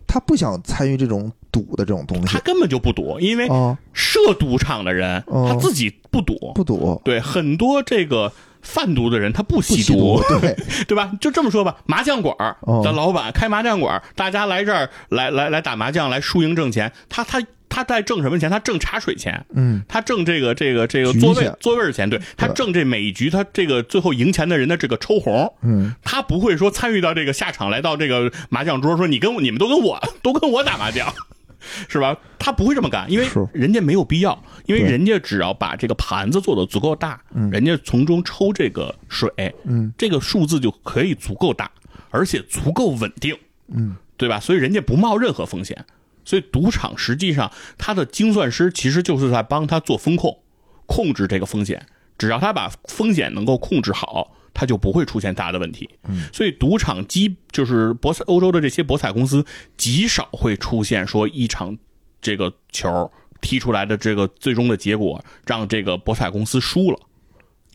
[0.07, 2.27] 他不想参与这种赌的这种东西。
[2.27, 5.49] 他根本就不赌，因为啊，设赌场的人哦。
[5.49, 7.01] 他自己不赌，不赌。
[7.05, 10.57] 对很多这个贩毒的人他不不吸吸毒，对，
[10.89, 11.13] 对吧？
[11.21, 12.35] 就这么说吧，麻将馆
[12.83, 16.93] 的老板开麻将馆儿，大家来这儿来来来打麻将，来输赢挣钱。
[17.09, 17.43] 他他
[17.75, 18.49] 他在挣什么钱？
[18.49, 22.21] 他挣茶水钱，嗯，他挣这个这个这个座位座位钱，对。
[22.37, 25.53] 他挣这每一局他这个最后赢钱的人的这个抽红。
[25.63, 31.13] 嗯，他不会说参与到这个下场，来到这个麻将桌，说你跟我你们都跟我 都跟我打麻将，
[31.91, 32.17] 是吧？
[32.39, 39.29] 他不会这么干，因为人家没有必要，因为人家只要把这个盘子做的足够大，人家从中抽这个水，
[39.65, 41.69] 嗯，这个数字就可以足够大，
[42.11, 43.37] 而且足够稳定，
[43.75, 44.39] 嗯，对吧？
[44.39, 45.85] 所以人家不冒任何风险。
[46.25, 50.39] 所以赌场实际上他的精算师其实就是在帮他做风控，
[50.87, 51.87] 控制这个风险。
[52.17, 55.91] 只要他把风险能够控制好，他就不会出现大的问题。
[56.09, 59.45] 嗯，所以赌场基就是博彩欧洲的这些博彩公司
[59.77, 61.77] 极少会出现说一场
[62.23, 63.11] 这个球
[63.41, 66.99] 踢出来的这个最终的结果让这个博彩公司输了。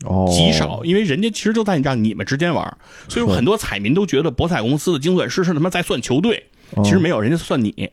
[0.04, 7.90] 哦，极少，因为人家其实就在让你们之间玩，所以是很多彩民都觉得博彩公司的精算师是他妈在算球队，哦其实没有，人家算你，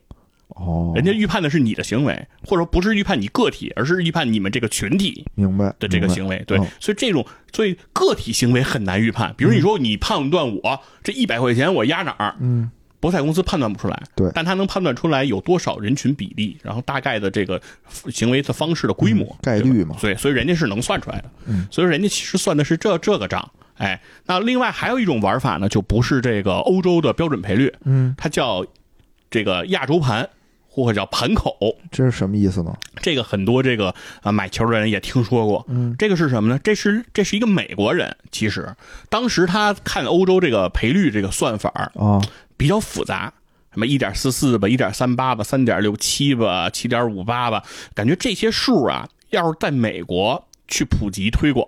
[0.60, 6.43] 哦，人家预判的是你的行为，或者说不是预判你个体，而是预判你们这个群体明白的这个行为。
[6.48, 6.58] 对。
[6.58, 9.34] 哦，所以这种所以个体行为很难预判。
[9.38, 14.32] 比如你说你判断我这一百块钱我压哪儿，嗯，博彩公司判断不出来，对。
[14.34, 17.62] 但他能判断出来有多少人群比例，然后大概的这个
[18.10, 19.96] 行为的方式的规模、嗯概率嘛。
[20.00, 23.52] 对所以所以人家是能算出来的，嗯，所以人家其实算的是这这个账。
[23.76, 28.65] 哎，那另外还有一种玩法呢，就不是这个欧洲的标准赔率，嗯，它叫
[29.30, 30.28] 这个亚洲盘
[30.84, 31.58] 或者叫盘口。
[31.92, 32.74] 这是什么意思呢？
[33.02, 35.66] 这个很多这个啊买球的人也听说过。
[35.68, 36.60] 嗯，这个是什么呢？
[36.63, 38.76] 这是这是一个美国人，其实
[39.10, 42.22] 当时他看欧洲这个赔率这个算法啊，
[42.56, 43.34] 比较复杂，
[43.74, 47.63] 什么一点四四吧，一点三八吧，三点六七吧，七点五八吧，
[47.96, 51.68] 感觉这些数啊，要是在美国去普及推广，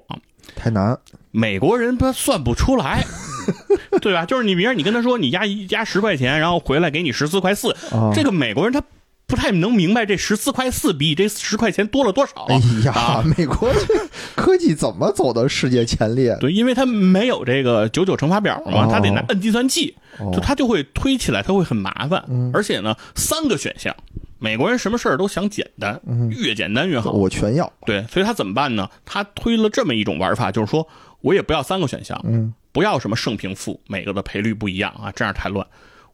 [0.56, 0.98] 太难，
[1.32, 3.04] 美国人他算不出来。
[4.02, 4.28] 对吧？
[4.28, 8.80] 就是你，比如你跟他说你压压十块钱，然后回来给你十四块四，啊这个美国人他
[9.30, 12.46] 不太能明白这十四块四比这十块钱多了多少。
[12.50, 16.36] 哎呀，啊美国这科技怎么走到世界前列？
[16.40, 22.26] 对，因为他没有这个九九乘法表嘛，哦他得拿摁计算器，哦就他就会推起来，他会很麻烦。
[22.28, 23.96] 嗯而且呢，三个选项，
[24.40, 27.12] 美国人什么事儿都想简单，嗯越简单越好。
[27.12, 28.90] 我全要，对，所以他怎么办呢？
[29.06, 30.88] 他推了这么一种玩法，就是说
[31.22, 35.66] 我也不要三个选项，嗯不要什么胜平负，每个的赔率不一样啊，这样太乱。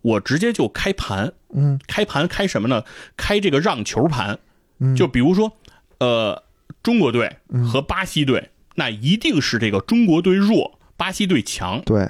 [0.06, 2.84] 我直接就开盘，嗯开盘开什么呢？
[3.18, 4.38] 开这个让球盘，
[4.78, 5.52] 嗯，就比如说，
[5.98, 6.44] 呃，
[6.84, 7.38] 中国队
[7.68, 11.82] 和巴西队，那一定是这个中国队弱，巴西队强。
[11.82, 12.08] 对，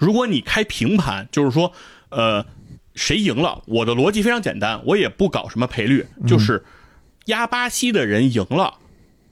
[0.00, 1.72] 如果你开平盘，就是说，
[2.08, 2.44] 呃，
[2.96, 3.62] 谁赢了？
[3.66, 6.64] 我的逻辑非常简单，我也不搞什么赔率，就是
[7.26, 8.74] 压巴西的人赢了，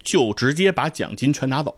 [0.01, 1.75] 就直接把奖金全拿走。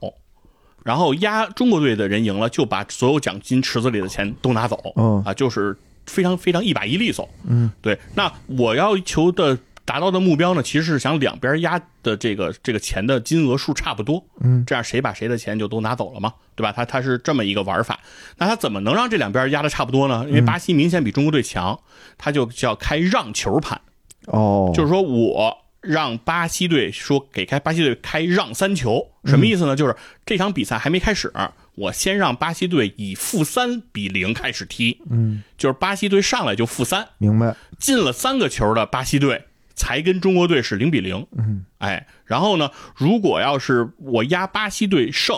[0.85, 4.93] 然后压中国队的人赢了，就把所有奖金池子里的钱都拿走。
[4.97, 5.75] 嗯啊，就是
[6.07, 7.29] 非常非常一把一利索。
[7.47, 7.99] 嗯，对。
[8.15, 14.25] 那我要求的达到的目标呢，其实是想两边压的这个这个钱的金额数差不多。
[14.41, 16.73] 嗯，这样谁把谁的钱就都拿走了嘛，对吧？
[16.73, 18.01] 他他是这么一个玩法。
[18.39, 20.25] 那他怎么能让这两边压的差不多呢？
[20.29, 21.79] 因为巴西明显比中国队强，
[22.19, 23.81] 他就叫开让球盘，
[24.27, 25.59] 哦，就是说我。
[25.83, 29.75] 让巴西队说给开巴西队开让三球，什么意思呢？
[29.75, 31.29] 就是这场比赛还没开始，
[31.75, 45.37] 我先让巴西队以负三比零开始踢，嗯，就是巴西队上来就负三，明白，进了三个球的巴西队才跟中国队是零比零，嗯，哎，然后呢，如果要是我压巴西队胜，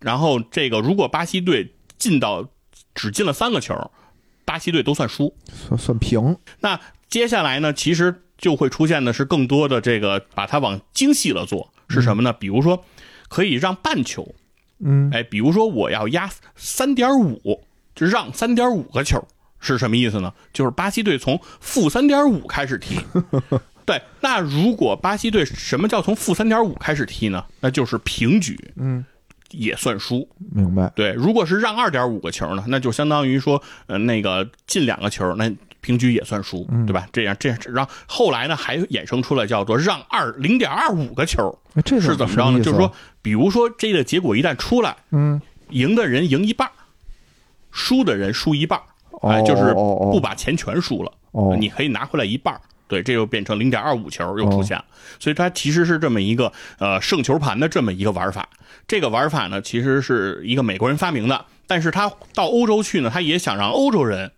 [0.00, 2.48] 然后这个如果巴西队进到
[2.94, 3.90] 只进了三个球，
[4.44, 12.32] 巴西队都算输，算算平，那接下来呢，其实就会出现的是更多的这个把它往精细了做，是什么呢？
[12.32, 12.84] 比如说
[13.28, 14.34] 可以让半球，
[14.84, 19.26] 嗯哎，比如说我要压三点五，就让三点五个球，
[19.58, 20.32] 是什么意思呢？
[20.52, 23.00] 就是巴西队从负三点五开始踢。
[23.86, 27.44] 对，那如果巴西队什么叫从负三点五开始踢呢？
[27.60, 29.04] 那就是平局，嗯，
[29.50, 30.26] 也算输。
[30.54, 35.52] 明白，对，如果是让二点五个球呢，那就相当于说，呃，那个进两个球，那
[35.84, 37.06] 平局也算输，对吧？
[37.12, 41.56] 这样这样，然后后来呢还衍生出了叫做让二零点二五个球，
[42.00, 42.64] 是怎么着呢？
[42.64, 46.66] 就是说，，比如说这个结果一旦出来，嗯，赢的人赢一半，
[47.70, 48.80] 输的人输一半，
[49.20, 52.58] 哎，就是不把钱全输了，哦你可以拿回来一半。
[52.86, 54.84] 对，这又变成零点二五球又出现了，
[55.18, 58.48] 所以它其实是这么一个呃胜球盘的这么一个玩法。
[58.86, 64.30] 这个玩法呢，其实是一个美国人发明的，但是他到欧洲去呢，他也想让欧洲人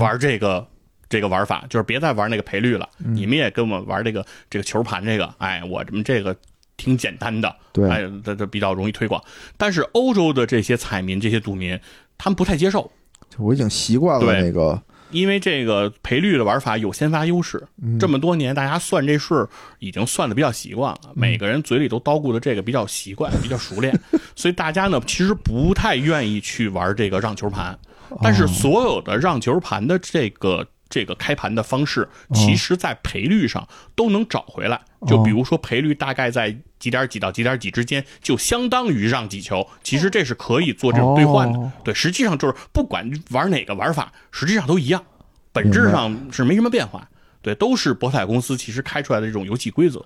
[0.00, 0.66] 玩这个、
[1.12, 6.34] 这个玩法，就是别再玩那个赔率了，你们也跟我玩这个这个球盘这个，哎，我们这个
[6.78, 7.86] 挺简单的，对。
[7.90, 9.22] 哎，这这比较容易推广。
[9.58, 11.78] 但是欧洲的这些彩民、这些赌民，
[12.16, 12.90] 他们不太接受，
[13.36, 14.40] 我已经习惯了对。
[14.40, 17.62] 那个，因为这个赔率的玩法有先发优势，
[18.00, 19.46] 这么多年大家算这数
[19.80, 23.92] 已经算的比较习惯了，每个人嘴里都叨咕的这个比较习惯， 比较熟练，
[24.34, 27.78] 所以大家呢其实不太愿意去玩这个让球盘，
[28.22, 30.66] 但是所有的让球盘的这个。
[30.92, 34.78] 这个开盘的方式，其实在赔率上都能找回来。
[35.08, 39.66] 就比如说赔率大概在几点几到几点几之间，就相当于让几球。
[39.82, 41.58] 其实这是可以做这种兑换的。
[41.58, 45.02] 哦对，实际上就是不管玩哪个玩法，实际上都一样，
[45.50, 47.08] 本质上是没什么变化。
[47.40, 49.98] 对，都是博彩公司其实开出来的这种游戏规则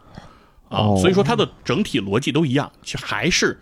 [0.69, 3.59] 啊，哦所以说它的整体逻辑都一样，其实还是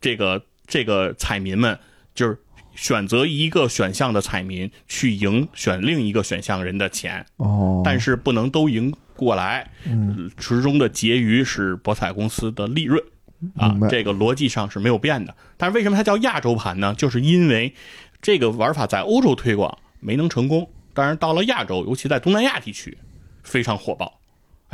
[0.00, 1.78] 这个这个彩民们
[2.14, 2.38] 就是
[2.74, 13.02] 选择一个选项的彩民去赢选另一个选项人的钱，哦，但是不能都赢过来，嗯，池中的结余是博彩公司的利润。
[13.56, 15.34] 啊，这个逻辑上是没有变的。
[15.58, 16.94] 但是为什么它叫亚洲盘呢？
[16.96, 17.74] 就是因为
[18.22, 22.96] 这个玩法在欧洲推广没能成功，当然到了亚洲，尤其在东南亚地区
[23.42, 24.18] 非常火爆。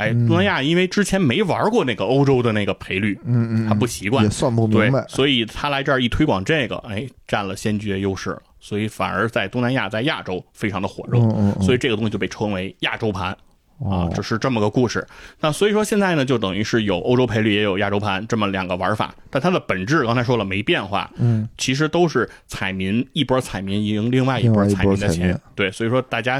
[0.01, 8.41] 哎，东南亚因为之前没玩过那个欧洲的那个赔率，嗯嗯，他不习惯也，算不明对白，，所以他来这儿一推广这个，哎，占了先决优势了。
[8.59, 13.35] 所以反而在东南亚，在亚洲非常的火热，嗯嗯嗯所以这个东西就被称为亚洲盘。
[13.83, 15.03] 啊哦，这是这么个故事。
[15.39, 25.35] 那所以说现在呢，就等于是有欧洲赔率，也有亚洲盘这么两个玩法，但它的本质刚才说了没变化，嗯，其实都是彩民一波彩民赢另外一波彩民的钱。
[25.55, 26.39] 对，所以说大家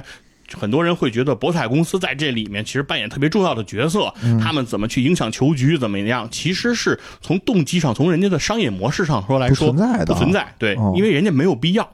[0.58, 6.28] 很多人会觉得博彩公司在这里面其实扮演特别重要的角色，嗯他们怎么去影响球局，怎么样？
[6.32, 10.54] 其实是从动机上，从人家的商业模式上说来说，不存在的不存在。
[10.58, 11.90] 对哦，因为人家没有必要。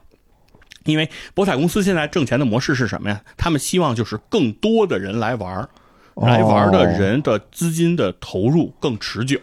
[0.85, 3.21] 因为博彩公司现在挣钱的模式是什么呀？
[3.35, 5.69] 他们希望就是更多的人来玩儿，
[6.15, 9.37] 来玩的人的资金的投入更持久。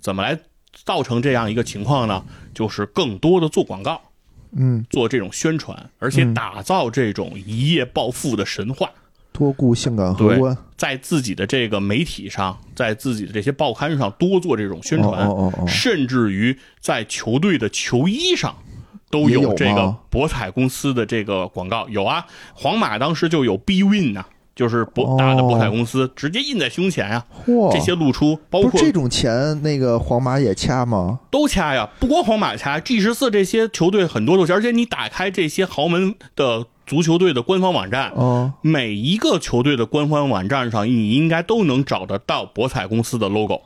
[0.00, 0.36] 怎么来
[0.84, 2.24] 造成这样一个情况呢？
[2.52, 4.00] 就是更多的做广告，
[4.52, 8.90] 嗯，做这种宣传，而且打造这种一夜暴富的神话。
[9.32, 15.66] 多顾性感荷官，在自己的这个媒体上，在自己的这些报刊上多做这种宣传，哦哦哦哦。
[15.66, 18.54] 甚至于在球队的球衣上
[19.08, 21.88] 都有这个博彩公司的这个广告。
[21.88, 24.26] 有啊，皇马当时就有 B Win 呐、
[24.60, 25.16] 就是博哦。
[25.18, 31.20] 大的博彩公司直接印在胸前啊，嚯，这些露出，包括这种钱，那个皇马也掐吗？
[31.30, 43.62] 都掐呀，不光皇马掐，G 十四这些球队很多都掐，而且你打开这些豪门的足球队的官方网站，哦，每一个球队的官方网站上，你应该都能找得到博彩公司的 logo，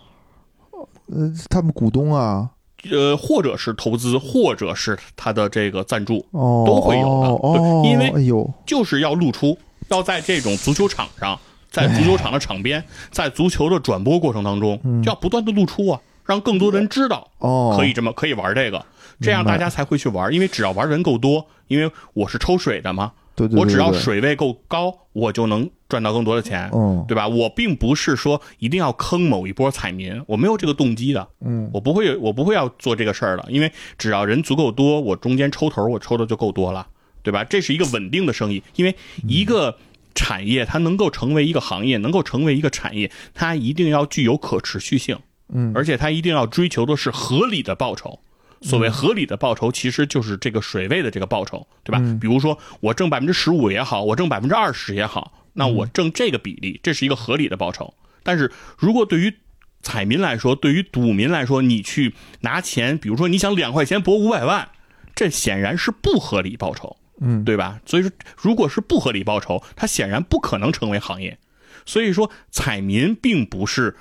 [1.11, 2.51] 呃，他们股东啊，
[2.91, 9.57] 呃，或者是投资，或者是他的这个赞助，哦，都会有的对因为哎呦，就是要露出，
[9.89, 11.39] 要在这种足球场上，
[11.71, 18.85] 在足球场的场边，在足球的转播过程当中，就要不断的露出啊，让更多人知道，哦，可以这么可以玩这个，
[19.21, 27.29] 这样大家才会去玩，因为只要玩人够多，因为我是抽水的嘛，对对对，我只要，水位够高，我就能赚到更多的钱，嗯对吧？
[27.29, 36.87] 我并不是说一定要坑某一波彩民，我没有这个动机的，嗯，我不会，我不会要做这个事儿的，因为只要人足够多，我中间抽头我抽的就够多了，
[37.25, 37.43] 对吧？
[37.43, 38.95] 这是一个稳定的生意，因为
[39.27, 39.77] 一个
[40.15, 45.19] 产业它能够成为一个行业，能够成为一个产业，它一定要具有可持续性，
[45.53, 48.21] 嗯，而且它一定要追求的是合理的报酬。
[48.63, 51.99] 所谓合理的报酬，其实就是这个水位的这个报酬，对吧？
[52.21, 57.93] 比如说我挣百分之十五也好，我挣百分之二十也好，那我挣这个比例，这是一个合理的报酬。
[58.23, 59.35] 但是如果对于
[59.83, 64.67] 彩民来说，对于赌民来说，你去拿钱，比如说你想两块钱博五百万，
[65.15, 67.81] 这显然是不合理报酬，嗯，对吧？
[67.87, 71.39] 所以说，如果是不合理报酬，它显然不可能成为行业。
[71.87, 73.95] 所以说，彩民并不是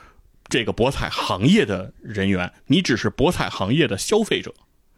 [0.48, 4.54] 这个博彩行业的人员，你只是博彩行业的消费者，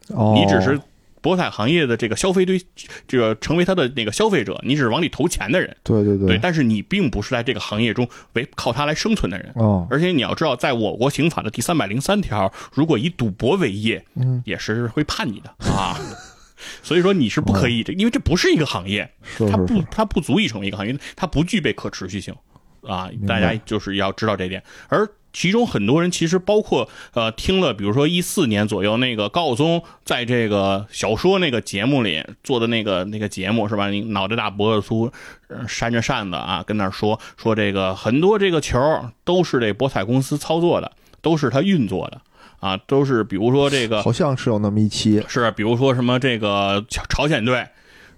[0.10, 0.80] 哦，你只是
[1.22, 2.62] 博彩行业的这个消费对，
[3.08, 9.52] 这个成为他的那个消费者，你只是往里投钱的人，对对对，但是你并不是在这个行业中为靠它来生存的人。
[9.56, 15.98] 哦，而且你要知道，在我国刑法的第三百零三条，如果以赌博为业，嗯，也是会判你的啊。
[16.84, 22.34] 所以说你是不可以这，因为这不是一个行业，它不是是是，它不足以成为一个行业，它不具备可持续性
[22.82, 23.10] 啊。
[23.28, 24.64] 大家就是要知道这点。
[24.88, 33.90] 而其中很多人其实包括呃听了，比如说一四年左右那个高晓松在这个小说那个节目里做的那个那个节目是吧？
[33.90, 35.12] 你脑袋大脖子粗，
[35.50, 38.80] 呃扇着扇子啊，跟那儿说说这个很多这个球
[39.26, 40.90] 都是这博彩公司操作的，
[41.22, 42.22] 都是他运作的
[42.60, 47.68] 啊，都是比如说这个好像是有那么一期，是，比如说什么这个朝朝鲜队，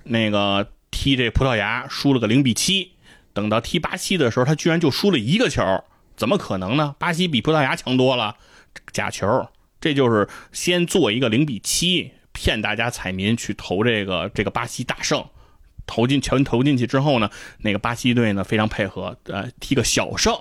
[0.04, 2.94] 那个踢这葡萄牙输了个零比七，
[3.34, 5.84] 等到踢巴西的时候，他居然就输了一个球，
[6.16, 6.96] 怎么可能呢？
[6.98, 8.38] 巴西比葡萄牙强多了，
[8.94, 9.48] 假球，
[9.82, 15.26] 这就是先做一个零比七，骗大家彩民去投这个这个巴西大胜。
[15.90, 17.30] 投进全投进去之后呢，
[17.60, 20.36] 那个巴西队呢非常配合，呃，踢个小胜，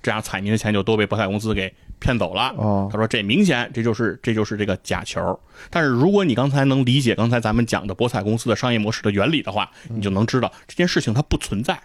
[0.00, 2.54] 这样彩民的钱就都被博彩公司给骗走了。
[2.56, 5.38] 哦他说这明显这就是这就是这个假球。
[5.70, 11.78] 但是如果你刚才能理解刚才咱们讲的博彩公司的商业模式的原理的话，你就能知道这件事情它不存在，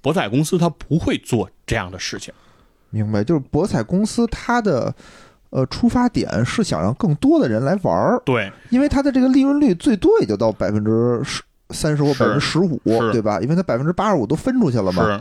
[0.00, 2.32] 博彩公司它不会做这样的事情。
[2.90, 4.94] 明白，就是博彩公司它的
[5.50, 12.80] 呃出发点是想让更多的人来玩儿，对，因为它的这个利润率最多也就到百分之十三十或百分之十五，
[13.12, 13.40] 对吧？
[13.40, 15.20] 因为它百分之八十五都分出去了嘛，是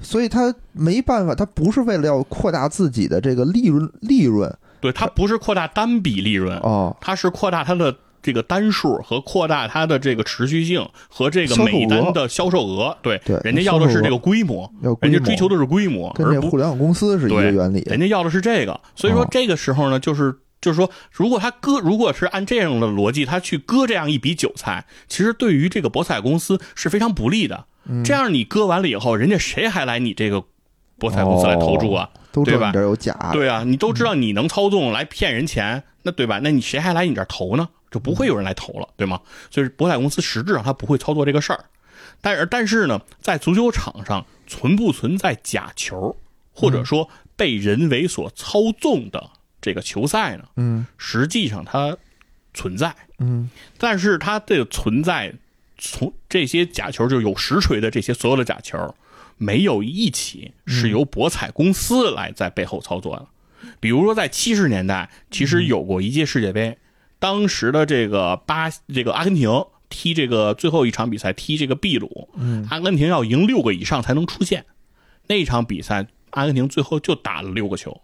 [0.00, 4.52] 所以他没办法，他不是为了要扩大自己的这个利润利润。
[4.80, 12.96] 对，他不是扩大单笔利润，哦，他是扩大他的这个单数和扩大他的这个持续性和这个每单的销售额。
[13.02, 14.70] 对，对人家要的是这个规模，
[15.02, 17.80] 人家追求的是规模，跟这互联网公司是一个原理。
[17.86, 19.28] 人家要的是这个，所以说哦。
[19.30, 27.66] 这个时候呢，就是就是说，如果他割，如果是按这样的逻辑，他去割这样一笔韭菜，其实对于这个博彩公司是非常不利的。
[27.86, 30.44] 嗯这样你割完了以后，人家谁还来你这个
[30.98, 32.10] 博彩公司来投注啊？
[32.44, 36.38] 对吧这有假，对啊，你都知道你能操纵来骗人钱，那对吧？
[36.42, 37.68] 那你谁还来你这儿投呢？
[37.90, 39.20] 就不会有人来投了，对吗？
[39.50, 41.64] 所以博彩公司实质上他不会操作这个事儿，
[42.20, 46.14] 但是但是呢，在足球场上存不存在假球，
[46.52, 49.30] 或者说被人为所操纵的
[49.60, 50.44] 这个球赛呢？
[50.56, 51.96] 嗯实际上它
[52.52, 55.34] 存在，嗯但是它的存在
[55.78, 58.94] 从这些假球就有实锤的这些所有的假球，
[59.36, 63.26] 没有一起是由博彩公司来在背后操作的。
[63.78, 66.78] 比如说在七十年代，其实有过一届世界杯，
[67.18, 69.48] 当时的这个巴这个阿根廷
[69.88, 74.64] 踢这个最后一场比赛踢这个秘鲁，嗯阿根廷要赢六个以上才能出线。
[75.28, 78.00] 那场比赛，阿根廷最后就打了六个球。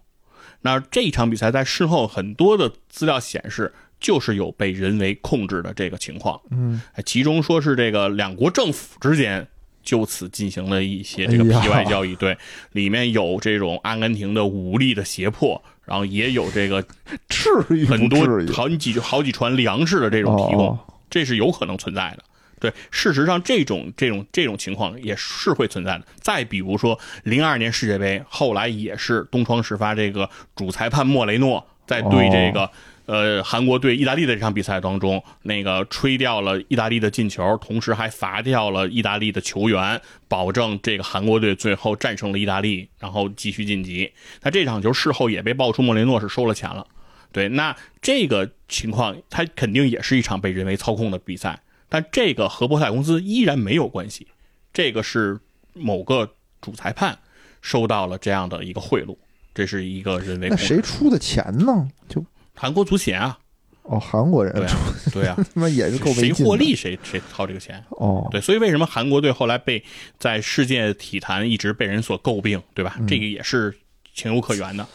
[0.63, 6.41] 那这一场比赛在事后很多的资料显示，就是有被人为控制的这个情况。
[6.51, 9.47] 嗯，其中说是这个两国政府之间
[9.83, 12.37] 就此进行了一些这个皮外交易，对，
[12.73, 16.85] 里面有这种阿根廷的武力的胁迫，然后也有这个
[17.29, 20.79] 至于很多好几好几船粮食的这种提供，哦
[21.09, 22.25] 这是有可能存在的。
[22.59, 26.05] 对，事实上这种这种这种情况也是会存在的。
[26.21, 32.71] 再比如说，零二年世界杯后来也是东窗事发，这个主裁判莫雷诺在对这个、
[33.05, 44.11] 呃韩国对意大利的这场比赛当中，那个吹掉了意大利的进球，同时还罚掉了意大利的球员，保证这个韩国队最后战胜了意大利，然后继续晋级。
[44.43, 46.87] 那这场球事后也被爆出莫雷诺是收了钱了。
[47.33, 54.26] 对，那这个情况，他肯定也是一场被人为操控的比赛，但这个和博彩公司依然没有关系，
[54.72, 55.39] 这个是
[55.72, 57.18] 某个主裁判
[57.62, 59.16] 收到了这样的一个贿赂，
[59.55, 60.57] 这是一个人为那。
[60.57, 61.89] 谁出的钱呢？
[62.09, 62.24] 就
[62.55, 63.39] 韩国足协啊，
[63.82, 64.68] 哦，韩国人对啊
[65.05, 67.82] 出，对啊， 他妈也是谁获利谁谁掏这个钱。
[67.91, 68.26] 哦。
[68.30, 69.82] 对，所以为什么韩国队后来被
[70.18, 72.97] 在世界体坛一直被人所诟病，对吧？
[73.07, 73.76] 这个也是
[74.14, 74.87] 情有可原的。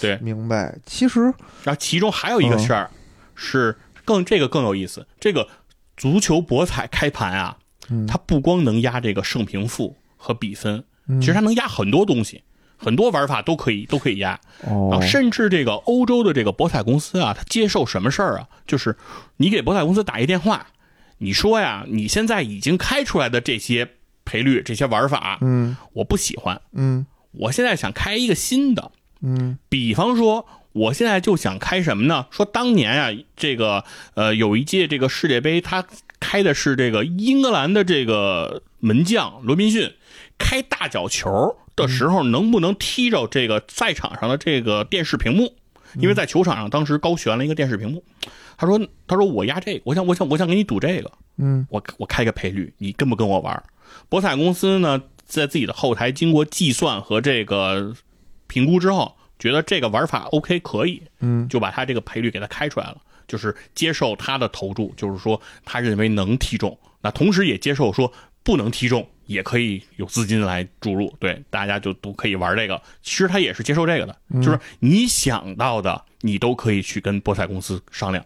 [0.00, 0.78] 对，明白。
[0.86, 1.22] 其实
[1.64, 2.88] 然后其中还有一个事儿、
[3.34, 5.46] 是更这个更有意思，这个
[5.98, 7.58] 足球博彩开盘啊，
[8.06, 10.82] 它不光能压这个胜平负和比分，
[11.20, 12.42] 其实它能压很多东西，
[12.76, 14.40] 很多玩法都可以都可以压。
[14.62, 18.48] 然哦后，甚至这个欧洲的这个博彩公司啊，它接受什么事儿啊？
[18.66, 18.96] 就是
[19.36, 20.68] 你给博彩公司打一电话，
[21.18, 23.88] 你说呀，你现在已经开出来的这些
[24.24, 28.92] 赔率、这些玩法，嗯我不喜欢，嗯我现在想开一个新的。
[29.20, 32.26] 嗯比方说，我现在就想开什么呢？
[32.30, 35.84] 说当年啊，这个呃有一届这个世界杯，他
[36.20, 39.92] 开的是这个英格兰的这个门将罗宾逊
[40.38, 45.54] 开大脚球的时候，能不能踢着这个赛场上的这个电视屏幕？
[45.96, 48.04] 因为在球场上当时高悬了一个电视屏幕。
[48.58, 53.62] 他说：“他说我压这个，我想我想我想给你赌这个，嗯我我开个赔率，你跟不跟我玩？
[54.08, 57.94] 博彩公司呢，在自己的后台经过计算和这个
[58.48, 68.12] 评估之后，觉得这个玩法 OK 可以，嗯就把他这个赔率给他开出来了，就是接受他的投注，就是说他认为能踢中，那同时也接受说
[68.42, 72.80] 不能踢中也可以有资金来注入，对，大家就都可以玩这个。
[73.02, 78.24] 其实他也是接受这个的，就是你想到的，你都可以去跟博彩公司商量。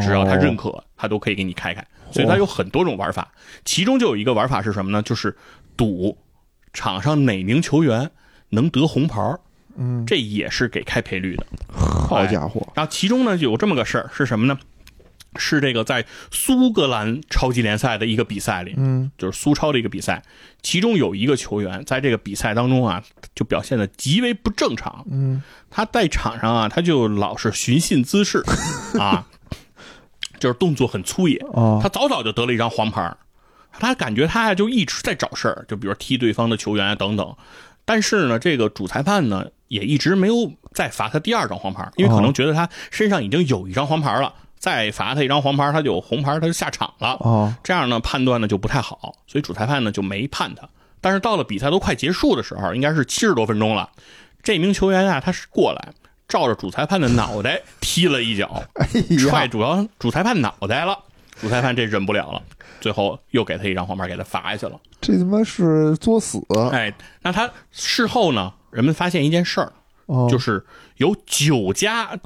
[0.00, 1.84] 只要他认可，他都可以给你开开。
[2.12, 3.32] 所以它有很多种玩法，
[3.64, 5.02] 其中就有一个玩法是什么呢？
[5.02, 5.34] 就是
[5.76, 6.16] 赌
[6.74, 8.10] 场上哪名球员
[8.50, 9.40] 能得红牌儿
[9.76, 11.46] 嗯，这也是给开赔率的。
[11.72, 14.58] 好家伙，然后其中呢就有这么个事儿，是什么呢？
[15.36, 20.22] 是这个在苏格兰超级联赛的一个比赛里，嗯就是苏超的一个比赛，
[20.60, 23.02] 其中有一个球员在这个比赛当中啊，
[23.34, 25.06] 就表现的极为不正常。
[25.10, 28.44] 嗯他在场上啊，他就老是寻衅滋事
[29.00, 29.26] 啊，
[30.38, 31.38] 就是动作很粗野。
[31.52, 33.16] 哦他早早就得了一张黄牌儿，
[33.72, 37.34] 他感觉他呀就一直在找事儿，就比如踢对方的球员啊等等。
[37.84, 40.34] 但是呢，这个主裁判呢也一直没有
[40.72, 47.16] 再罚他第二张黄牌儿，因为可能觉得他身上已经有一张黄牌了，再罚他一张黄牌，他就有红牌，他就下场了。
[47.20, 50.68] 哦这样呢判断呢就不太好，所以主裁判呢就没判他。
[51.00, 53.90] 但是到了比赛都快结束的时候，应该是七十多分钟了，
[54.42, 55.88] 这名球员啊他是过来
[56.28, 60.96] 照着主裁判的脑袋踢了一脚， 哎，踹主要主裁判脑袋了，
[61.42, 62.40] 主裁判这忍不了了，
[62.80, 64.80] 最后又给他一张黄牌，给他罚下去了。
[65.00, 66.40] 这他妈是作死！
[66.70, 69.72] 哎，那他事后呢，人们发现一件事儿，
[70.06, 70.64] 哦，就是
[70.98, 72.16] 有九家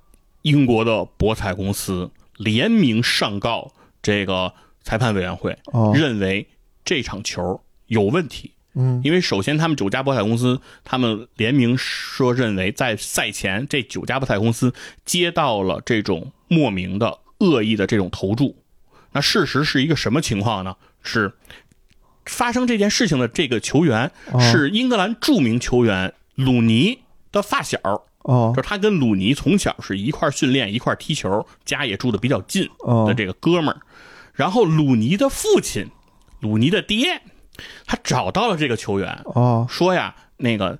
[0.42, 4.52] 英国的博彩公司联名上告这个
[4.82, 6.46] 裁判委员会，哦认为
[6.84, 8.52] 这场球有问题。
[8.78, 14.74] 嗯因为首先，他们九家博彩公司，他们联名说认为，在赛前这九家博彩公司
[15.06, 18.54] 接到了这种莫名的恶意的这种投注。
[19.16, 20.76] 那事实是一个什么情况呢？
[21.02, 21.32] 是
[22.26, 26.98] 发生这件事情的这个球员哦是英格兰著名球员鲁尼
[27.32, 27.78] 的发小，
[28.18, 33.80] 哦就是他跟鲁尼从小是一块训练、一块踢球，家也住的比较近哦的这个哥们儿。
[34.34, 35.88] 然后鲁尼的父亲，
[36.40, 37.22] 鲁尼的爹，
[37.86, 40.78] 他找到了这个球员，哦说呀，那个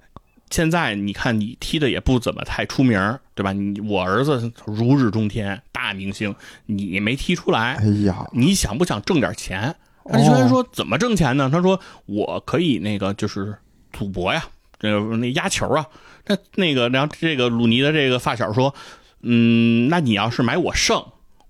[0.56, 2.98] 现在你看你踢的也不怎么太出名，
[3.34, 3.52] 对吧？
[3.52, 6.34] 你我儿子如日中天，大明星，
[6.64, 9.76] 你没踢出来哎，呀，你想不想挣点钱？
[10.06, 11.50] 他球员说怎么挣钱呢？
[11.52, 13.54] 他说我可以那个就是
[13.92, 14.46] 赌博呀，
[14.78, 15.84] 这个那压球啊。
[16.26, 18.74] 那那个然后这个鲁尼的这个发小说，
[19.20, 21.04] 嗯，那你要是买我胜，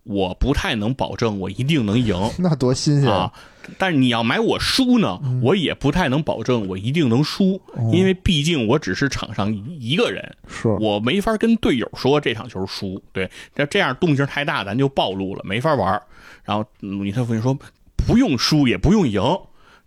[0.06, 2.16] 我不太能保证我一定能赢。
[2.38, 3.32] 那多新鲜啊！
[3.78, 7.60] 但是你要买我输呢，我也不太能保证我一定能输，
[7.92, 13.02] 因为毕竟我只是场上一个人，是我没法跟队友说这场球输。
[13.12, 16.00] 对，这这样动静太大，咱就暴露了，没法玩。
[16.44, 17.58] 然后鲁尼特夫人说，
[17.96, 19.20] 不用输也不用赢，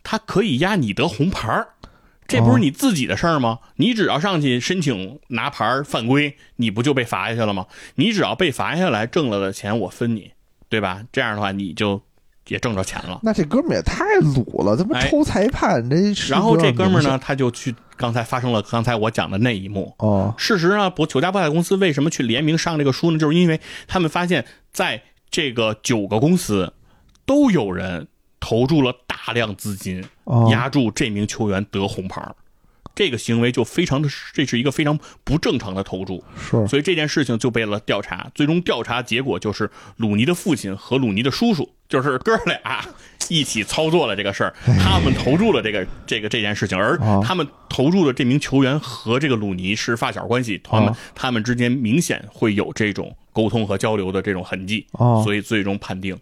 [0.03, 1.65] 他可以压你得红牌
[2.29, 3.59] 这不是你自己的事儿吗？
[3.75, 7.65] 你只要上去申请拿牌犯规，你不就被罚下去了吗？
[7.95, 10.31] 你只要被罚下来，挣了的钱我分你，
[10.69, 11.03] 对吧？
[11.11, 12.01] 这样的话你就。
[12.47, 15.87] 也挣着钱了，那这哥们儿也太鲁了，怎么抽裁判？
[15.87, 15.95] 这
[16.29, 19.93] 然后这哥们儿呢，他就去刚才发生了刚才我讲的那一幕。
[19.99, 23.19] 哦，事实上，不九家博彩公司为什么去联名上这个书呢？
[23.19, 26.73] 就是因为他们发现，在这个九个公司
[27.23, 28.07] 都有人
[28.39, 30.03] 投注了大量资金，
[30.49, 32.21] 压住这名球员得红牌。
[32.95, 42.83] 这个行为就非常的，这是一个非常不正常的投注，是，所以这件事情就被了调查，最终调查结果就是鲁尼的父亲和鲁尼的叔叔，就是哥俩
[43.29, 54.85] 一起操作了这个事儿，他们投注了这个这个这件事情，而他们投注的这名球员和这个鲁尼是发小关系，他们他们之间明显会有这种沟通和交流的这种痕迹，
[55.23, 56.17] 所以最终判定，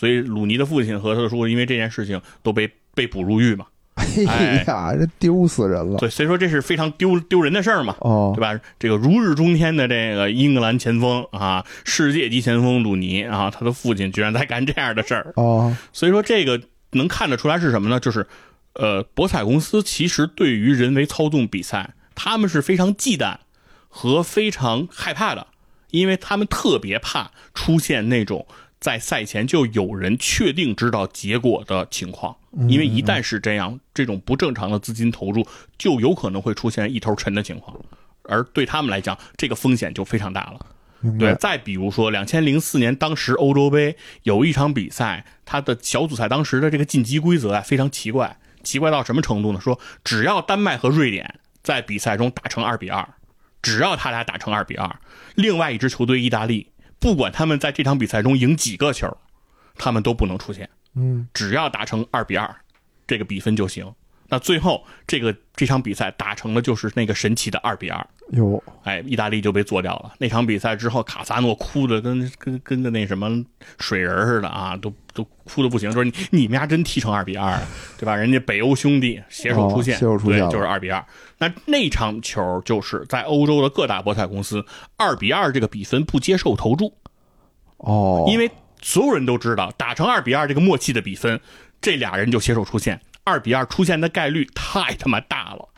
[0.00, 3.66] 所以鲁尼的父亲和他的叔叔因为这件事情都被被捕入狱嘛。
[4.26, 5.98] 哎呀，这丢死人了！
[5.98, 8.58] 对，所以说这是非常丢丢人的事儿嘛，哦，对吧？
[8.78, 18.00] 这个如日中天的这个英格兰前锋啊，世界级前锋鲁尼啊，他的父亲居然在干这样的事儿，哦，所以说这个能看得出来是什么呢？
[18.00, 18.26] 就是，
[18.72, 23.36] 呃，博彩公司其实对于人为操纵比赛，他们是非常忌惮
[23.90, 25.48] 和非常害怕的，
[25.90, 28.46] 因为他们特别怕出现那种。
[28.80, 32.34] 在赛前就有人确定知道结果的情况，
[32.66, 37.78] 因为一旦是这样，这种不正常的资金投入就有可能会出现一头沉的情况，
[38.22, 40.66] 而对他们来讲，这个风险就非常大了。
[41.18, 49.60] 对，再比如说，两千零四年当时欧洲杯有一场比赛，它的小组赛当时的这个晋级规则啊非常奇怪，奇怪到什么程度呢？
[49.60, 53.06] 说只要丹麦和瑞典在比赛中打成二比二，
[53.60, 54.96] 只要他俩打成二比二，
[55.34, 56.69] 另外一支球队意大利。
[57.00, 59.16] 不管他们在这场比赛中赢几个球，
[59.74, 60.68] 他们都不能出现。
[60.94, 62.54] 嗯，只要打成二比二，
[63.06, 63.92] 这个比分就行。
[64.30, 68.06] 那最后这个这场比赛打成了就是那个神奇的二比二。
[68.30, 70.14] 有，哎，意大利就被做掉了。
[70.18, 73.44] 那场比赛之后，卡萨诺哭的跟跟跟个那什么
[73.80, 75.90] 水人似的啊，都都哭的不行。
[75.90, 77.60] 说你你们家真踢成二比二，
[77.98, 78.14] 对吧？
[78.14, 81.04] 人家北欧兄弟携手出现，携手出现就是二比二。
[81.38, 84.64] 那那场球就是在欧洲的各大博彩公司，
[84.96, 86.94] 二比二这个比分不接受投注。
[87.78, 88.48] 哦，因为
[88.80, 91.40] 所有人都知道，打成二比二这个默契的比分，
[91.80, 93.00] 这俩人就携手出现。
[93.24, 95.68] 二比二出现的概率太他妈大了，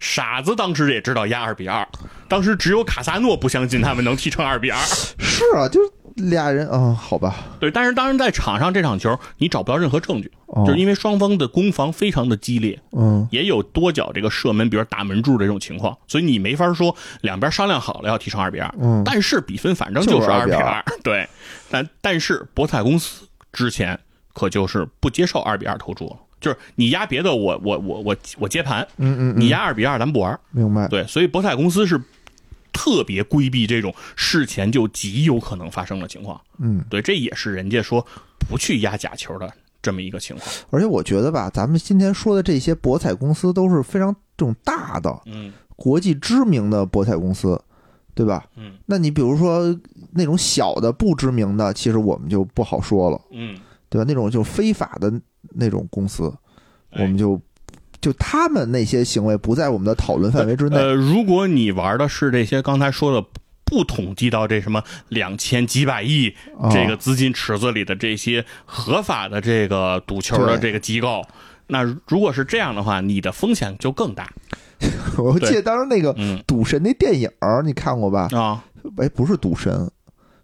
[0.00, 1.86] 傻子当时也知道压二比二，
[2.28, 4.78] 当时只有卡萨诺不相信他们能踢成二比二。
[5.18, 5.80] 是啊，就
[6.16, 7.36] 俩人啊，好吧。
[7.58, 10.30] 对，但是当然在场上这场球你找不到任何证据，
[10.66, 18.74] 就是因为双方的攻防非常的激烈，嗯，也有多脚这个射门，比如打门柱这种情况，所以你没法说两边商量好了要踢成二比二。
[18.80, 20.84] 嗯，但是比分反正就是二比二。
[21.02, 21.28] 对，
[21.70, 23.98] 但但是博彩公司之前
[24.34, 26.16] 可就是不接受二比二投注了。
[26.42, 30.86] 就是你压别的，我我我我我接盘，嗯嗯，你压二比二，咱不玩，明白？
[30.88, 31.98] 对，所以博彩公司是
[32.72, 38.04] 特别规避这种事前就极有可能发生的情况，嗯，对，这也是人家说
[38.48, 40.48] 不去压假球的这么一个情况。
[40.70, 47.60] 而且我觉得吧，咱们今天说的这些博彩公司都是非常这种大的，嗯，国际知名的博彩公司，
[48.14, 48.44] 对吧？
[48.56, 49.78] 嗯，那你比如说
[50.10, 53.56] 那种小的不知名的，其实我们就不好说了，嗯，
[53.88, 54.04] 对吧？
[54.08, 55.12] 那种就非法的。
[55.50, 56.32] 那种公司，
[56.92, 57.40] 我们就
[58.00, 60.76] 就他们那些行为不在我们的讨论范围之内。
[60.76, 63.26] 呃，如果你玩的是这些刚才说的
[63.64, 66.34] 不统计到这什么两千几百亿
[66.70, 71.22] 这个资金池子里的这些合法的这个赌球的这个机构，
[71.68, 74.30] 那如果是这样的话，你的风险就更大。
[75.16, 76.14] 我记得当时那个
[76.46, 77.30] 赌神那电影
[77.64, 78.28] 你看过吧？
[78.32, 78.64] 啊，
[78.96, 79.90] 哎，不是赌神。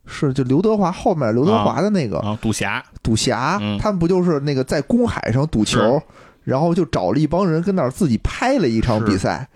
[0.09, 6.03] 是，就刘德华后面刘德华的那个赌侠，赌侠，他们不就是那个在公海上赌球，
[6.45, 9.47] 然后就找了一帮人跟那儿自己拍了一场比赛，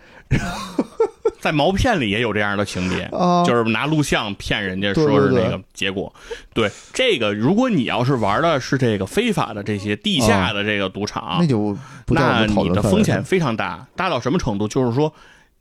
[1.41, 3.09] 在毛片里也有这样的情节，
[3.47, 6.15] 就是拿录像骗人家说是那个结果。
[6.53, 11.77] 对这个，如果你要是玩的是这个非法的这些地下的这个赌场，那就
[12.09, 14.69] 那你的风险非常大，大到什么程度？
[14.69, 15.13] 就是说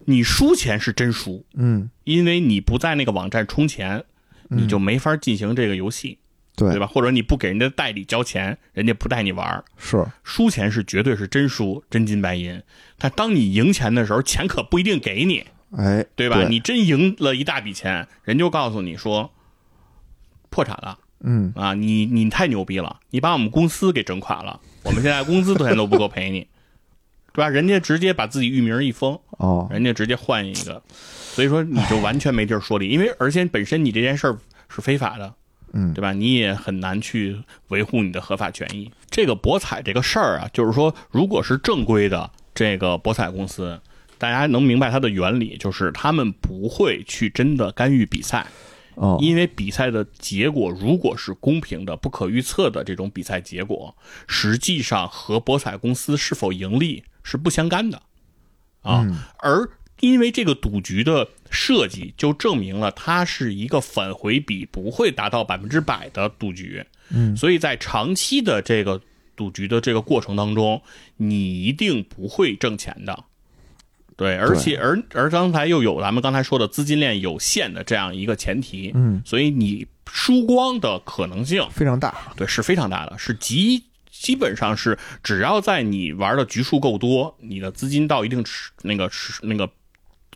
[0.06, 4.04] 你输钱是真输，嗯，因为你不在那个网站充钱。
[4.52, 6.18] 你就没法进行这个游戏，
[6.56, 6.86] 对对吧？
[6.88, 9.64] 或者你不给人家代理交钱，人家不带你玩儿。
[9.78, 12.62] 是，输钱是绝对是真输，真金白银。
[12.97, 15.45] 但当你赢钱的时候，钱可不一定给你，
[15.78, 16.47] 哎，对吧？
[16.49, 19.32] 你真赢了一大笔钱，人就告诉你说
[20.49, 21.74] 破产了嗯，啊！
[21.76, 26.47] 你你太牛逼了，你把我们公司给整垮了，我们现在工资都钱都不够赔你，
[27.32, 27.47] 对吧？
[27.47, 30.82] 人家直接把自己域名一封，哦，人家直接换一个，
[31.34, 34.38] 所以说你就完全没地儿说理，因为而且本身你这件事儿
[34.69, 35.34] 是非法的，
[35.73, 36.11] 嗯，对吧？
[36.11, 37.38] 你也很难去
[37.69, 38.91] 维护你的合法权益。
[39.09, 43.79] 这个博彩这个事儿啊，就是说，如果是正规的这个博彩公司，
[44.17, 48.45] 大家能明白它的原理，就是他们不会去真的干预比赛，
[48.95, 53.95] 哦，因为比赛的结果如果是公平的、不可预测的这种比赛结果，
[54.27, 58.01] 实际上和博彩公司是否盈利是不相干的
[58.82, 59.03] 啊。
[59.07, 59.67] 嗯而
[60.02, 66.84] 因为这个赌局的设计，就证明了它是一个返回比不会达到百分之百的赌局。
[67.10, 68.99] 嗯，所以在长期的这个
[69.36, 70.82] 赌局的这个过程当中，
[71.18, 73.24] 你一定不会挣钱的。
[74.18, 88.45] 对，而且而而刚才又有咱们刚才说的资金链有限的这样一个前提，嗯，所以你输光的可能性，非常大，对，是非常大的，是极基本上是只要在你玩的局数够多，你的资金到一定
[88.84, 89.10] 那个
[89.41, 89.68] 那个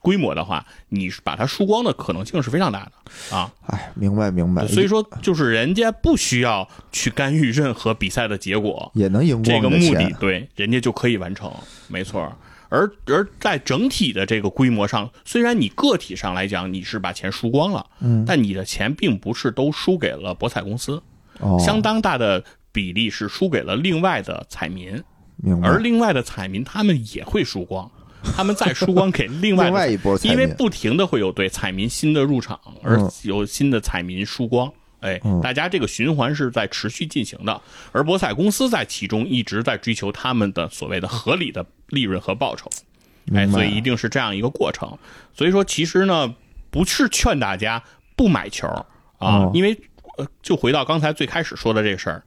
[0.06, 3.52] 规模的话，你把它输光的可能性是非常大的啊。
[3.66, 11.52] 哎，明白明白，所以说，就是人家不需要去干预任何比赛的结果，也能赢这个目的对人家就可以完成，
[11.88, 12.32] 没错。
[12.70, 21.02] 而而在整体的这个规模上，虽然你个体上来讲你是把钱输光了，嗯，但你的钱并不是都输给了博彩公司，
[21.40, 25.02] 哦，相当大的比例是输给了另外的彩民，
[25.38, 27.90] 明白，而另外的彩民他们也会输光，
[28.36, 34.72] 他们再输光给另外 另外一波因为不停的会有对彩民新的入场，而嗯有新的彩民输光。
[35.02, 37.62] 哎嗯，大家这个循环是在持续进行的，
[37.92, 42.70] 而博彩公司在其中一直在追求他们的所谓的合理的利润和报酬。
[43.34, 44.98] 哎，所以一定是这样一个过程。
[45.34, 46.34] 所以说，其实呢，
[46.72, 47.84] 不是劝大家
[48.16, 48.68] 不买球
[49.20, 49.78] 啊，哦因为
[50.18, 52.24] 呃，就回到刚才最开始说的这个事儿，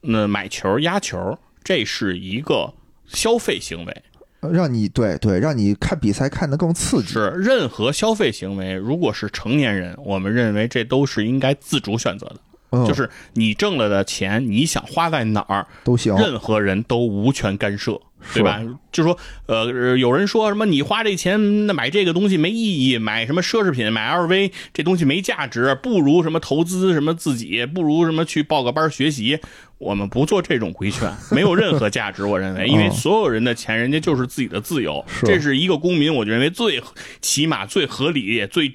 [0.00, 2.72] 那买球压球，这是一个
[3.06, 4.02] 消费行为。
[4.50, 12.36] 让你对对，让你看比赛看得更刺激，是任何消费行为，如果是成年人，我们认为这都是应该自主选择的。
[12.72, 18.00] 嗯，就是你挣了的钱，你想花在哪儿，都行，任何人都无权干涉，
[18.34, 18.60] 对吧？
[18.90, 19.16] 就说
[19.46, 29.38] 呃，有人说什么你花这钱那买这个东西没意义，买什么奢侈品，买 LV 这东西没价值，不如什么投资什么自己，不如什么去报个班学习。
[29.78, 32.24] 我们不做这种规劝，没有任何价值。
[32.24, 36.80] 我认为，因为所有人的钱，人家就是自己的自由，这是一个公民，我认为最
[37.20, 38.72] 起码、最合理也最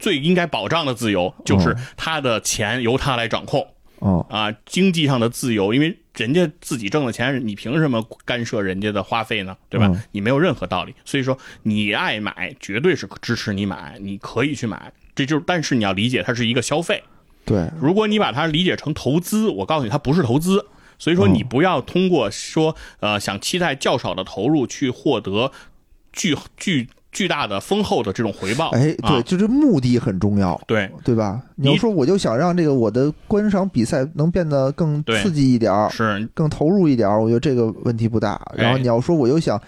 [0.00, 3.66] 最应该保障的自由，就是他的钱由他来掌控。
[4.00, 9.54] 哦，啊，经济上的自由，因为人家自己挣的钱，你凭什么干涉人家的花费呢？
[9.68, 9.86] 对吧？
[9.92, 10.94] 嗯你没有任何道理。
[11.04, 14.90] 所以说，你爱买，绝对是支持你买，你可以去买。
[15.14, 17.02] 这就是，但是你要理解，它是一个消费。
[17.44, 20.66] 对，如果你把它理解成投资，我告诉你，它不是投资。
[20.98, 25.52] 所以说，嗯你不要通过说呃想期待较少的投入去获得
[26.10, 28.70] 巨巨巨大的丰厚的这种回报。
[28.70, 31.40] 哎，对，啊、就是目的很重要，对对吧？
[31.56, 38.34] 你要说我就想让这个我的观赏比赛能变得更刺激一点儿，是更投入一点儿，我觉得这个问题不大。
[38.56, 39.60] 哎然后你要说我又想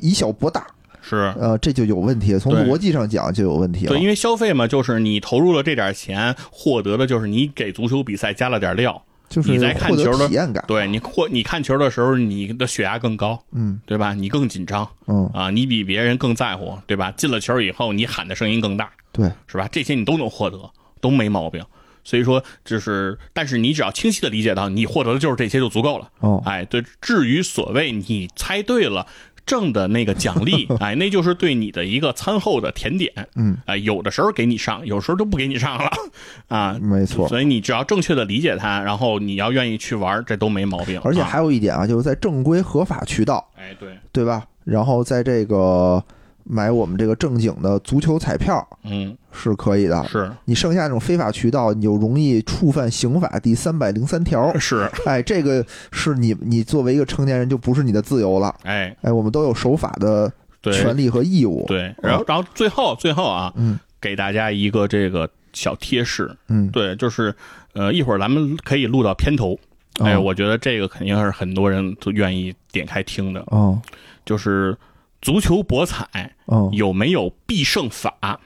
[0.00, 0.66] 以小博大，
[1.02, 1.34] 是。
[1.38, 4.00] 呃，这就有问题，从逻辑上讲就有问题了对，。
[4.00, 9.02] 因为消费嘛，就是你投入了这点钱，获得的就是你给足球比赛加了点料。
[9.34, 14.14] 就是你在看球的体验感，对你或你看球的时候，你的血压更高，嗯对吧？
[14.14, 17.10] 你更紧张嗯，啊，你比别人更在乎，对吧？
[17.16, 19.68] 进了球以后，你喊的声音更大，对，是吧？
[19.72, 20.70] 这些你都能获得，
[21.00, 21.64] 都没毛病。
[22.06, 26.10] 所以说，就是，但是你只要清晰的理解到，你获得的就是这些就足够了。
[26.20, 29.06] 哦，哎，对，至于所谓你猜对了
[29.46, 33.12] 挣的那个奖励， 哎，那就是对你的一个餐后的甜点。
[33.36, 35.90] 嗯，哎，有的时候给你上，有时候就不给你上了，
[36.48, 37.28] 啊，没错。
[37.28, 41.00] 所以你只要正确的理解它，然后你要愿意去玩，这都没毛病。
[41.04, 44.44] 而且啊还有一点啊，就是在正规合法渠道，哎，对，对吧？
[44.64, 46.02] 然后在这个
[46.44, 50.04] 买我们这个正经的足球彩票嗯，是可以的。
[50.06, 50.30] 是。
[50.44, 54.56] 你剩下那种非法渠道，你就容易触犯刑法第三百零三条。
[54.58, 58.54] 是，哎，这个是你你作为一个成年人就不是你的自由了。
[58.62, 60.30] 哎，哎，我们都有守法的，
[60.62, 61.64] 权利和义务。
[61.66, 63.78] 对，然后然后最后最后啊，嗯。
[64.00, 67.34] 给大家一个这个小贴士，嗯，对，就是
[67.72, 69.58] 呃，一会儿咱们可以录到片头。
[70.00, 73.80] 哎，哦我觉得这个肯定是很多人都愿意点开听的，哦。
[74.26, 74.76] 就是
[75.24, 78.38] 足球博彩哦有没有必胜法？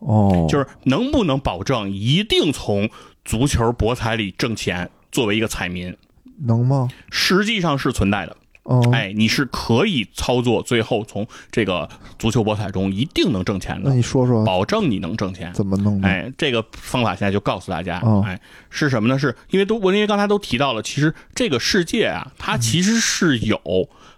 [0.00, 2.90] 哦，就是能不能保证一定从
[3.24, 5.96] 足球博彩里挣钱，作为一个彩民，
[6.42, 6.90] 能吗？
[7.10, 8.36] 实际上是存在的。
[8.64, 11.88] 哦，哎，你是可以操作，最后从这个
[12.18, 15.50] 足球博彩中一定能挣钱的，那你说说保证你能挣钱。
[15.54, 16.02] 怎么弄？
[16.02, 18.38] 哎，这个方法现在就告诉大家，哦哎，
[18.68, 19.18] 是什么呢？
[19.18, 23.58] 是因为都我因为刚才都提到了，其实这个世界啊，它其实是有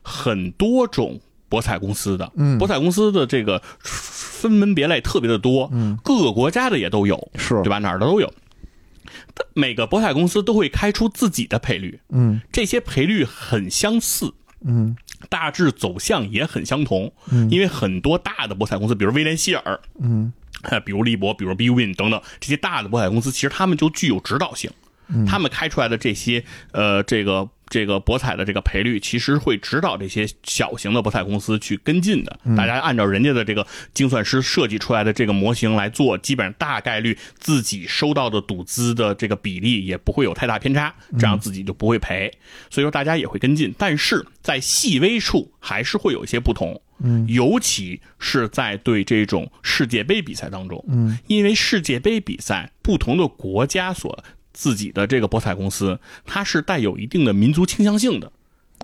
[0.02, 7.78] 很多种博彩公司的，嗯博彩公司的这个分门别类特别的多，嗯，各个国家的也都有，是对吧？
[7.78, 8.32] 哪儿的都有。
[9.54, 14.32] 每个博彩公司都会开出自己的赔率，嗯这些赔率很相似，
[14.64, 14.96] 嗯
[15.28, 17.12] 大致走向也很相同。
[17.30, 19.78] 嗯因为很多大的博彩公司，比如威廉希尔，
[20.84, 24.70] 比如利博，比如 BWin 等等这些大的博彩公司，其实他们就具有指导性。
[25.26, 26.42] 他们开出来的这些
[26.72, 32.38] 呃，这个这个博彩的这个赔率，其实会指导这些小型的博彩公司去跟进的。
[32.56, 42.32] 大家按照人家的这个精算师设计出来的这个模型来做，基本上大概率自己收到的赌资的这个比例也不会有太大偏差，这样自己就不会赔。
[42.70, 46.80] 所以说大家也会跟进，但是在细微处还是会有一些不同。
[46.98, 54.24] 嗯尤其是在对这种世界杯比赛当中，嗯因为世界杯比赛不同的国家所
[54.56, 58.32] 自己的这个博彩公司，它是带有一定的民族倾向性的。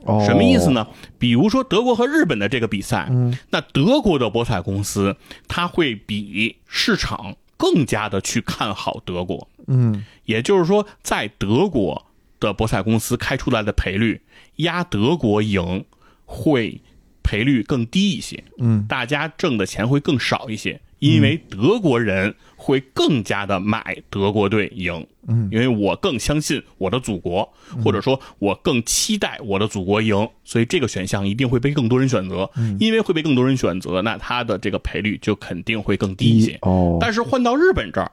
[0.04, 0.70] 哦，什么意思？
[0.72, 0.86] 呢？
[1.18, 5.16] 比如说德国和日本的这个比赛，嗯那德国的博彩公司，
[5.48, 9.48] 它会比市场更加的去看好德国。
[9.66, 12.06] 嗯也就是说，在德国
[12.38, 14.20] 的博彩公司开出来的赔率，
[14.56, 15.84] 压德国赢
[16.24, 16.80] 会
[17.22, 25.04] 赔率更低一些，嗯大家挣的钱会更少一些，因为德国人会更加的买德国队赢。
[25.28, 27.48] 嗯因为我更相信我的祖国，
[27.84, 32.48] 或者说我更期待我的祖国赢，所以这个选项一定会被更多人选择。
[32.80, 36.58] 因为会被更多人选择，那它的这个赔率就肯定会更低一些。
[36.62, 38.10] 哦，但是换到日本这儿，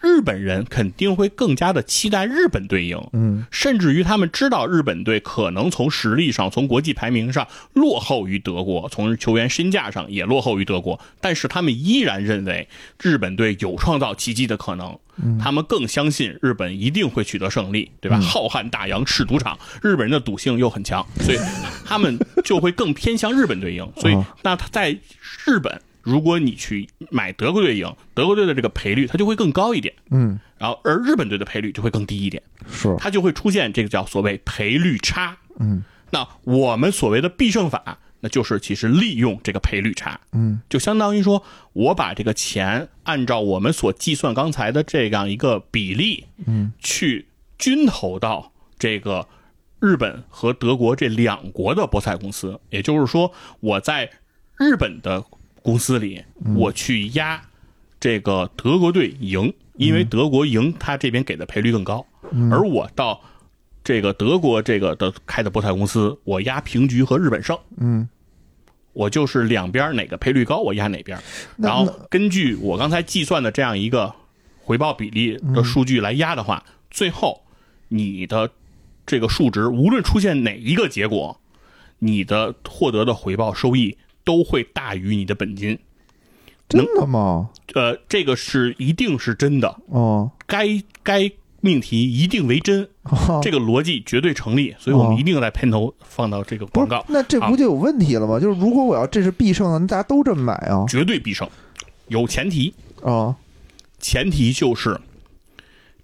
[0.00, 12.68] 日本人肯定会更加的期待日本队赢，嗯甚至于他们知道日本队可能从实力上、从国际排名上落后于德国，从球员身价上也落后于德国，但是他们依然认为
[13.02, 14.98] 日本队有创造奇迹的可能。
[15.40, 18.20] 他们更相信日本一定会取得胜利，对吧？
[18.20, 21.38] 浩瀚大洋是赌场，日本人的赌性又很强，所以
[21.84, 23.84] 他们就会更偏向日本队赢。
[23.96, 24.96] 所以 哦，那他在
[25.44, 30.40] 日本，如果你去买德国队赢，德国队的这个赔率它就会更高一点，嗯。
[30.56, 32.96] 然后而日本队的赔率就会更低一点，是。
[32.98, 35.36] 它就会出现这个叫所谓赔率差。
[35.58, 35.84] 嗯。
[36.10, 40.62] 那我们所谓的必胜法，那就是其实利用这个赔率差，嗯。
[40.70, 41.44] 就相当于说
[41.74, 46.72] 我把这个钱按照我们所计算刚才的这样一个比例，嗯。
[46.78, 47.28] 去
[47.58, 49.28] 均投到这个
[49.78, 52.58] 日本和德国这两国的博彩公司。
[52.70, 53.30] 也就是说，
[53.60, 54.10] 我在
[54.56, 55.22] 日本的
[55.68, 56.24] 公司里，
[56.56, 57.42] 我去压
[58.00, 62.06] 这个德国队赢，因为德国赢，他这边给的赔率更高，
[62.50, 63.20] 而我到。
[63.84, 68.06] 这个德国这个的开的博彩公司，我压平局和日本胜，嗯，
[68.92, 71.18] 我就是两边哪个赔率高，我压哪边。
[71.56, 74.14] 然后根据我刚才计算的这样一个
[74.58, 77.42] 回报比例的数据来压的话，最后
[77.88, 78.50] 你的
[79.06, 81.40] 这个数值无论出现哪一个结果，
[81.98, 83.96] 你的获得的回报收益
[84.28, 85.78] 都会大于你的本金。
[86.68, 87.48] 真的吗？
[87.72, 90.68] 呃，这个是一定是真的，哦，该
[91.02, 98.38] 该命题一定为真，哦这个逻辑绝对成立，所以我们哦一定在片头放到这个广告，，是那这不就有问题了吗？
[98.38, 100.84] 就是如果我要这是必胜的，那大家都这么买啊？
[100.86, 101.48] 绝对必胜，
[102.08, 102.74] 有前提。
[103.02, 103.34] 啊，
[103.98, 105.00] 前提就是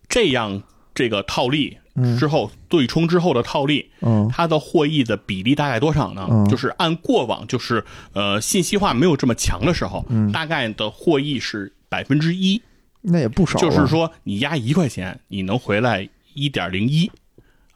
[0.08, 0.62] 这样，
[0.94, 1.83] 这个套利嗯
[2.18, 4.28] 之后、对冲之后的套利，嗯。
[4.32, 6.26] 它的获益的比例大概多少呢？
[6.30, 6.48] 嗯。
[6.48, 10.30] 就是按过往就是呃信息化没有这么强的时候，嗯。
[10.32, 12.60] 大概的获益是百分之一，
[13.02, 17.10] 那也不少啊，就是说你压一块钱，你能回来一点零一。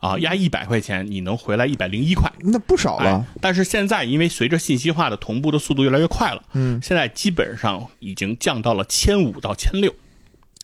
[0.00, 9.92] 啊，压一百块钱，你能回来一百零一块，那不少哎了。，但是现在因为随着信息化的同步的速度越来越快了，嗯，现在基本上已经降到了千五到千六，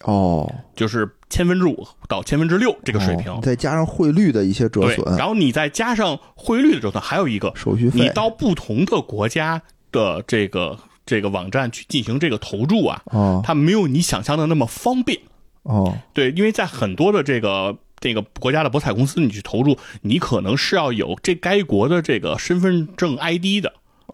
[0.04, 3.32] 哦，就是千分之五到千分之六这个水平。
[3.32, 9.60] 哦再加上汇率的一些折对，损，然后你再加上汇率的折损，还有一个，手续费，你到不同的国家
[9.90, 13.42] 的这个这个网站去进行这个投注啊，哦。
[13.44, 15.18] 它没有你想象的那么方便。
[15.64, 15.98] 哦。
[16.12, 23.72] 对，因为在很多的这个这个国家的博彩公司，你去投注，你可能是要有这该国的这个身份证 ID 的，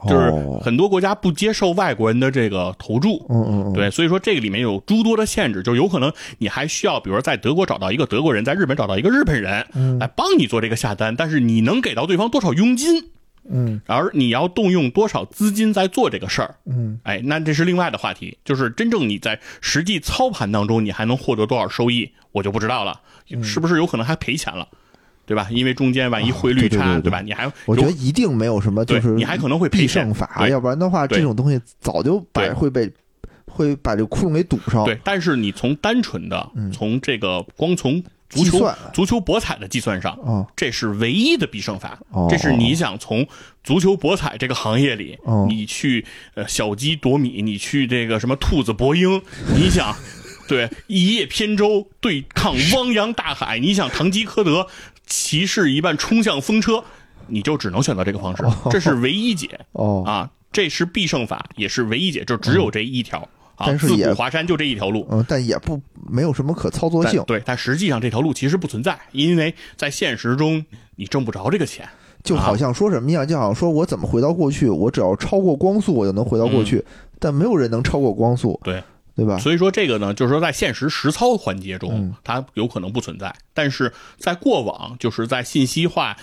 [0.08, 0.60] 就是哦。
[0.62, 3.24] 很多国家不接受外国人的这个投注。
[3.28, 9.98] 嗯嗯嗯，对，所以说这个里面有诸多的限制，就有可能你还需要，比如说在德国找到一个德国人，在日本找到一个日本人，嗯。
[9.98, 13.10] 来帮你做这个下单，但是你能给到对方多少佣金，
[13.48, 13.80] 嗯。
[13.86, 16.98] 而你要动用多少资金在做这个事儿，嗯。
[17.02, 23.42] 哎，那这是另外的话题，就是真正你在实际操盘当中，你还能获得多少收益，我就不知道了，嗯。
[23.44, 24.66] 是不是有可能还赔钱了，
[25.30, 25.46] 对吧？
[25.48, 27.20] 因为中间万一汇率差，啊对对对对吧？
[27.20, 32.90] 你还我觉得一定没有什么，就是你还可能会必赔胜法，要不然的话，这种东西早就把对会被
[33.46, 34.84] 会把这个窟窿给堵上。
[34.84, 41.96] 对，但是你从单纯的嗯从这个光从足球足球博彩的计算上，啊，这是唯一的必胜法。
[42.10, 43.24] 哦这是你想从
[43.62, 46.04] 足球博彩这个行业里，哦你去
[46.34, 49.22] 呃小鸡夺米，你去这个什么兔子搏鹰，
[49.54, 49.94] 你想。
[50.50, 54.66] 对，一叶扁舟对抗汪洋大海，你想堂吉诃德
[55.10, 56.82] 骑士一半冲向风车，
[57.26, 59.60] 你就只能选择这个方式，这是唯一解。
[59.72, 63.18] 哦，啊，这是必胜法，也是唯一解，就只有这一条
[63.56, 63.66] 啊。
[63.66, 65.78] 自但是也古华山就这一条路，嗯，但也不
[66.10, 70.64] 没有什么可操作性，但对，但实际上这条路其实不存在，因为在现实中
[70.96, 71.86] 你挣不着这个钱。
[72.22, 76.84] 就好像说什么呀，就好像说我怎么回到过去，我只要超过光速，我就能回到过去，
[77.18, 78.84] 但没有人能超过光速，嗯对，
[79.14, 79.38] 对吧？
[79.38, 86.16] 所以说这个呢，就是说在现实实操环节中嗯，它有可能不存在，但是在过往，就是在信息化。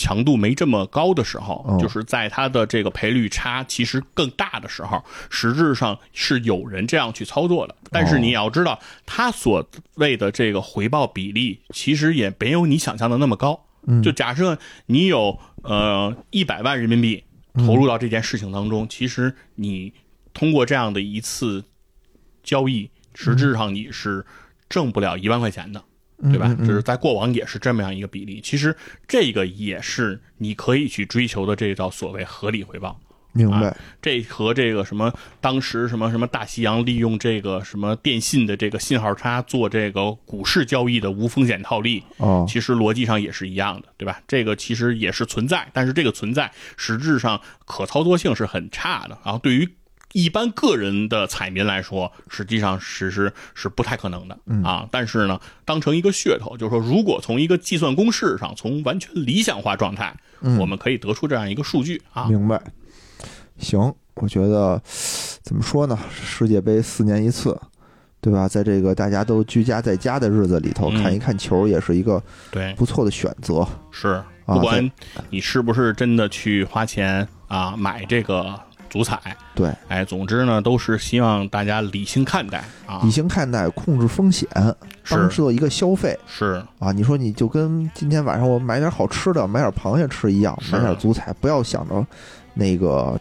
[0.00, 7.74] 强度没这么高的时候，哦就是在它的这个赔率差其实更大的时候，实质上是有人这样去操作的。
[7.90, 13.64] 但是你要知道，它所谓的这个回报比例，其实也没有你想象的那么高。
[13.88, 17.24] 嗯就假设你有呃一百万人民币
[17.54, 19.92] 投入到这件事情当中，其实你
[20.32, 21.64] 通过这样的一次
[22.48, 24.24] 交易，实质上你是
[24.70, 25.84] 挣不了一万块钱的，
[26.22, 26.46] 对吧？
[26.48, 28.40] 嗯嗯嗯这是在过往也是这么样一个比例。
[28.42, 28.74] 其实
[29.06, 32.98] 这个也是你可以去追求的，这叫所谓合理回报。
[33.32, 44.18] 明白啊，这和这个什么当时什么什么大西洋利用这个什么电信的这个信号差做这个股市交易的无风险套利，哦，其实逻辑上也是一样的，对吧？
[44.26, 49.16] 这个其实也是存在，但是这个存在实质上可操作性是很差的。
[49.22, 49.68] 然后对于
[50.12, 54.88] 一般个人的彩民来说，实际上实施是不太可能的啊。
[54.90, 60.16] 但是呢，当成一个噱头，就是说，如果从一个计算公式上，从完全理想化状态，
[60.58, 62.26] 我们可以得出这样一个数据啊。
[62.26, 62.60] 明白。
[63.58, 64.80] 行，我觉得
[65.42, 65.98] 怎么说呢？
[66.10, 67.60] 世界杯四年一次，
[68.20, 68.48] 对吧？
[68.48, 73.66] 在这个大家都居家在家的日子里头，嗯看一看球也是一个对，不错的选择。
[73.90, 74.08] 是，
[74.46, 74.90] 啊不管
[75.28, 78.58] 你是不是真的去花钱啊买这个
[78.88, 83.10] 足彩，对，哎，总之呢，都是希望大家理性看待啊理。
[83.10, 84.48] 性看待，控制风险，
[85.08, 86.92] 当是做一个消费是，啊！
[86.92, 92.06] 你说你就跟今天晚上我买点好吃的，买点螃蟹吃一样，买点足彩，不要想着
[92.54, 93.18] 那个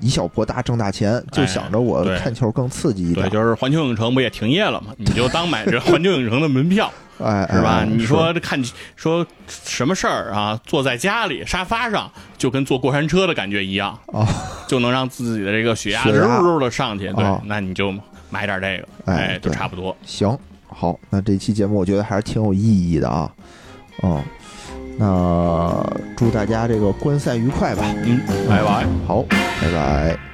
[0.00, 4.94] 以小博大挣大钱，就哎想着我看球更刺激一对，点，就是环球影城不也停业了吗？
[4.96, 7.80] 你就当买这 环球影城的门票，哎，是吧？
[7.82, 8.62] 哎你说这看
[8.96, 10.58] 说什么事儿啊？
[10.64, 14.26] 坐在家里沙发上，就跟坐过山车的感觉一样，啊，
[14.66, 17.12] 就能让自己的这个血压血压肉肉的上去。
[17.12, 17.92] 对啊，那你就
[18.30, 19.94] 买点这个，哎哎，就差不多。
[20.06, 20.36] 行，
[20.68, 23.30] 好，那这期节目我觉得还是挺有意义的啊，
[24.02, 24.22] 嗯，
[24.98, 25.84] 那
[26.16, 28.86] 祝大家这个观赛愉快吧，嗯，拜拜。
[29.06, 29.22] 好，
[29.62, 30.29] 拜拜。